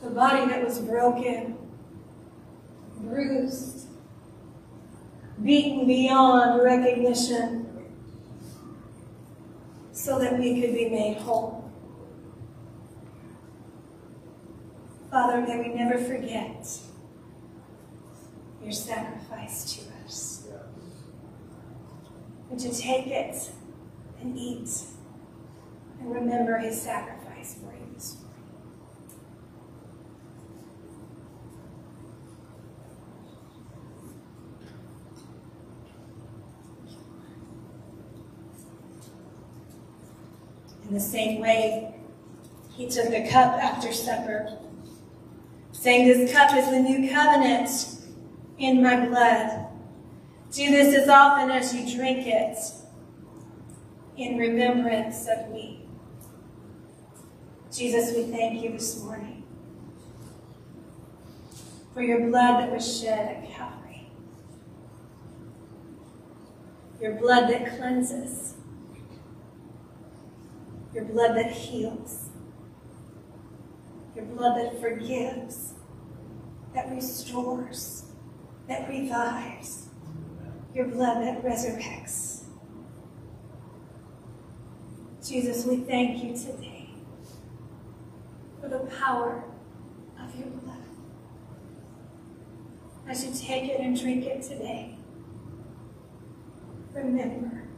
The 0.02 0.10
body 0.10 0.48
that 0.48 0.64
was 0.64 0.78
broken, 0.80 1.56
bruised, 2.98 3.86
beaten 5.42 5.86
beyond 5.86 6.62
recognition, 6.62 7.66
so 9.92 10.18
that 10.18 10.38
we 10.38 10.60
could 10.60 10.74
be 10.74 10.88
made 10.88 11.16
whole. 11.18 11.70
Father, 15.10 15.40
may 15.40 15.58
we 15.58 15.74
never 15.74 15.98
forget 15.98 16.68
your 18.62 18.72
sacrifice 18.72 19.74
to 19.74 19.80
us. 20.04 20.46
Would 22.50 22.62
you 22.62 22.72
take 22.72 23.06
it 23.08 23.50
and 24.20 24.38
eat 24.38 24.70
and 26.00 26.14
remember 26.14 26.58
his 26.58 26.80
sacrifice 26.80 27.54
for 27.54 27.72
you 27.72 27.92
this 27.94 28.16
morning? 28.16 28.28
In 40.88 40.94
the 40.94 41.00
same 41.00 41.42
way, 41.42 41.94
he 42.72 42.88
took 42.88 43.10
the 43.10 43.28
cup 43.28 43.62
after 43.62 43.92
supper, 43.92 44.56
saying, 45.72 46.08
This 46.08 46.32
cup 46.32 46.54
is 46.56 46.70
the 46.70 46.80
new 46.80 47.10
covenant 47.10 47.68
in 48.58 48.82
my 48.82 49.06
blood. 49.06 49.66
Do 50.50 50.70
this 50.70 50.94
as 50.94 51.08
often 51.10 51.50
as 51.50 51.74
you 51.74 51.94
drink 51.94 52.26
it 52.26 52.56
in 54.16 54.38
remembrance 54.38 55.28
of 55.28 55.50
me. 55.50 55.86
Jesus, 57.70 58.16
we 58.16 58.22
thank 58.24 58.62
you 58.62 58.72
this 58.72 59.02
morning 59.02 59.44
for 61.92 62.02
your 62.02 62.20
blood 62.30 62.62
that 62.62 62.72
was 62.72 63.00
shed 63.00 63.28
at 63.28 63.50
Calvary, 63.50 64.08
your 66.98 67.12
blood 67.16 67.50
that 67.50 67.76
cleanses 67.76 68.54
your 70.98 71.06
blood 71.06 71.36
that 71.36 71.52
heals, 71.52 72.30
your 74.16 74.24
blood 74.24 74.58
that 74.58 74.80
forgives, 74.80 75.74
that 76.74 76.90
restores, 76.90 78.06
that 78.66 78.88
revives, 78.88 79.90
your 80.74 80.88
blood 80.88 81.22
that 81.22 81.44
resurrects. 81.44 82.46
Jesus, 85.24 85.64
we 85.66 85.76
thank 85.76 86.24
you 86.24 86.36
today 86.36 86.90
for 88.60 88.68
the 88.68 88.80
power 88.98 89.44
of 90.20 90.34
your 90.34 90.48
blood. 90.48 90.82
As 93.06 93.24
you 93.24 93.32
take 93.32 93.70
it 93.70 93.78
and 93.78 93.96
drink 93.96 94.24
it 94.24 94.42
today, 94.42 94.96
remember 96.92 97.68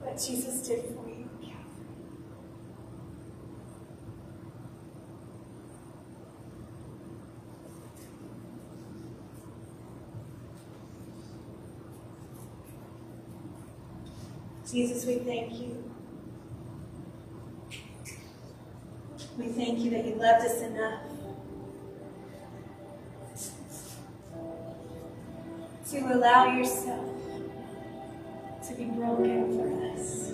what 0.00 0.22
Jesus 0.24 0.68
did 0.68 0.84
for 0.84 1.08
you. 1.08 1.14
Jesus, 14.74 15.06
we 15.06 15.14
thank 15.20 15.52
you. 15.52 15.84
We 19.38 19.46
thank 19.46 19.78
you 19.78 19.90
that 19.90 20.04
you 20.04 20.16
loved 20.16 20.44
us 20.44 20.62
enough 20.62 21.00
to 25.90 25.98
allow 26.12 26.56
yourself 26.56 27.08
to 28.66 28.74
be 28.74 28.86
broken 28.86 29.56
for 29.56 29.92
us. 29.92 30.32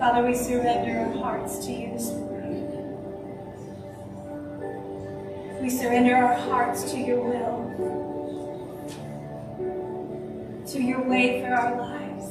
Father, 0.00 0.26
we 0.26 0.34
surrender 0.34 0.98
our 0.98 1.12
hearts 1.12 1.64
to 1.66 1.70
you 1.70 1.92
this 1.92 2.10
morning. 2.10 2.66
We 5.62 5.70
surrender 5.70 6.16
our 6.16 6.34
hearts 6.34 6.90
to 6.90 6.98
your 6.98 7.20
will 7.20 7.99
your 10.82 11.02
way 11.02 11.40
for 11.42 11.52
our 11.52 11.76
lives. 11.78 12.26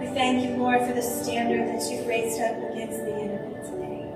We 0.00 0.06
thank 0.14 0.44
you, 0.44 0.56
Lord, 0.56 0.80
for 0.86 0.92
the 0.92 1.02
standard 1.02 1.68
that 1.68 1.90
you've 1.90 2.06
raised 2.06 2.40
up 2.40 2.56
against 2.70 3.04
the 3.04 3.12
enemy 3.12 3.54
today. 3.64 4.12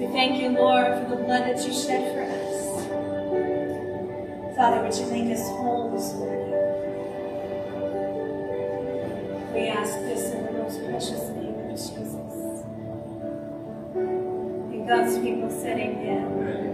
We 0.00 0.06
thank 0.12 0.40
you, 0.42 0.48
Lord, 0.50 0.86
for 1.02 1.08
the 1.10 1.22
blood 1.22 1.44
that 1.44 1.64
you 1.66 1.72
shed 1.72 2.12
for 2.14 2.22
us. 2.22 2.52
Father, 4.56 4.82
would 4.82 4.94
you 4.94 5.06
make 5.06 5.32
us 5.32 5.48
whole 5.48 5.90
this 5.90 6.12
morning? 6.14 6.50
We 9.54 9.68
ask 9.68 9.92
this 10.00 10.32
in 10.32 10.44
the 10.46 10.52
most 10.52 10.84
precious 10.84 11.28
name 11.30 11.54
of 11.58 11.76
Jesus. 11.76 12.64
And 14.72 14.88
God's 14.88 15.18
people 15.18 15.50
said 15.50 15.78
amen. 15.78 16.38
Friends, 16.38 16.71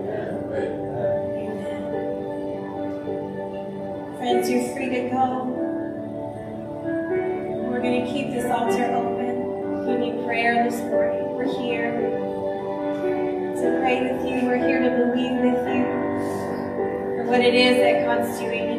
you're 4.93 5.03
to 5.03 5.11
go. 5.11 5.45
We're 7.71 7.81
going 7.81 8.05
to 8.05 8.11
keep 8.11 8.31
this 8.31 8.47
altar 8.47 8.85
open. 8.95 9.83
If 9.83 9.89
you 9.89 9.99
need 9.99 10.25
prayer 10.25 10.65
this 10.69 10.81
morning, 10.81 11.35
we're 11.35 11.45
here 11.61 11.93
to 13.55 13.79
pray 13.81 14.01
with 14.03 14.23
you. 14.25 14.47
We're 14.47 14.57
here 14.57 14.81
to 14.81 14.91
believe 14.91 15.37
with 15.43 15.67
you 15.69 15.85
for 17.17 17.25
what 17.25 17.41
it 17.41 17.55
is 17.55 17.77
that 17.77 18.05
God's 18.07 18.39
doing 18.39 18.78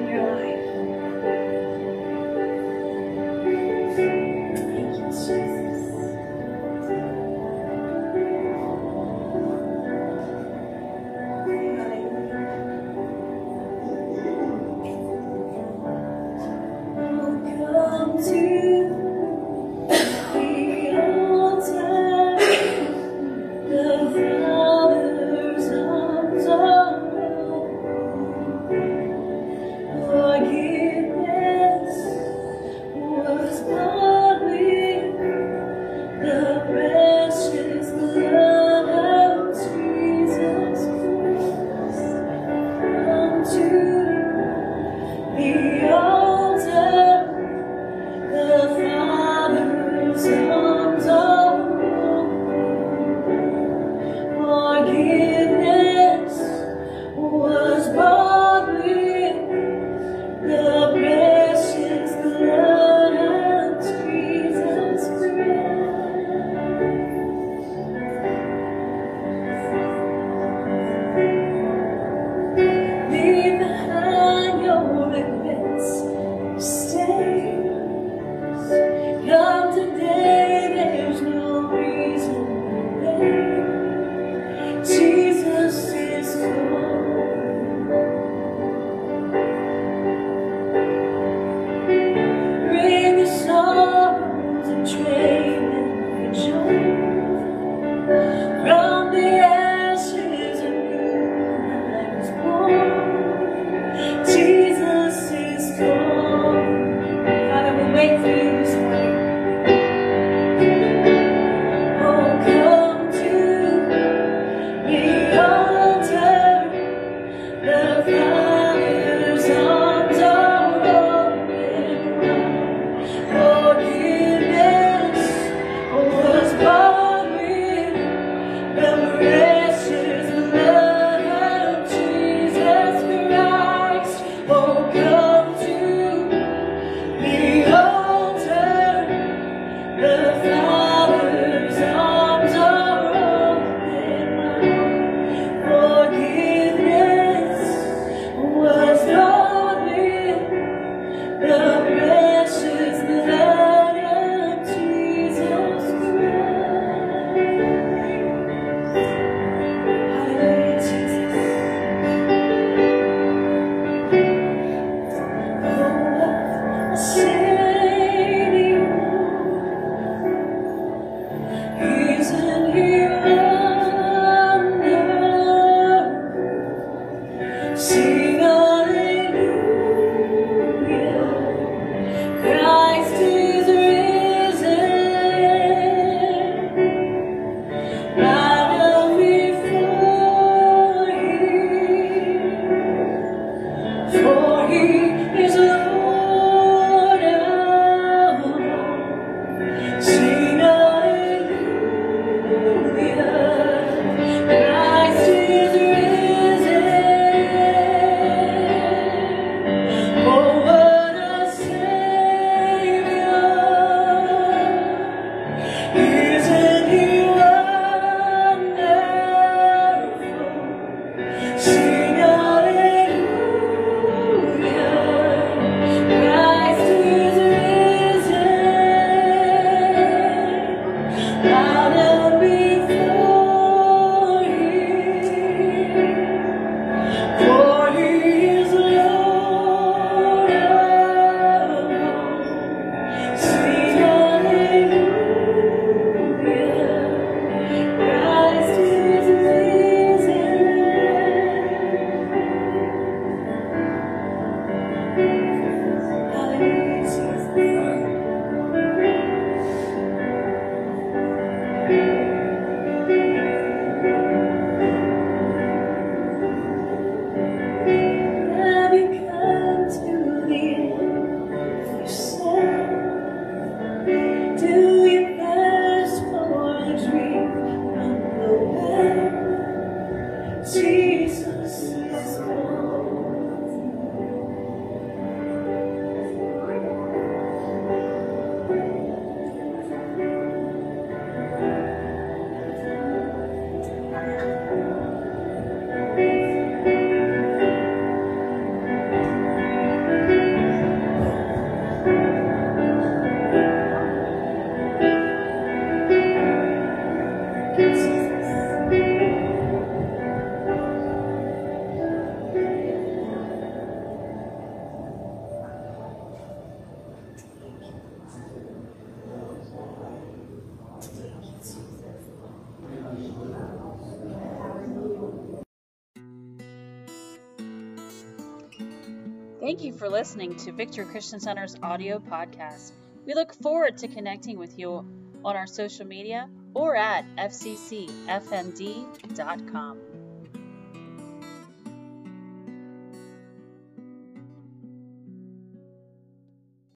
for 330.00 330.08
listening 330.08 330.56
to 330.56 330.72
Victor 330.72 331.04
Christian 331.04 331.41
Center's 331.41 331.76
audio 331.84 332.20
podcast. 332.20 332.93
We 333.26 333.34
look 333.34 333.54
forward 333.54 333.97
to 333.97 334.08
connecting 334.08 334.58
with 334.58 334.80
you 334.80 335.06
on 335.43 335.58
our 335.58 335.68
social 335.68 336.06
media 336.06 336.50
or 336.74 336.95
at 336.95 337.26
fccfmd.com. 337.36 338.08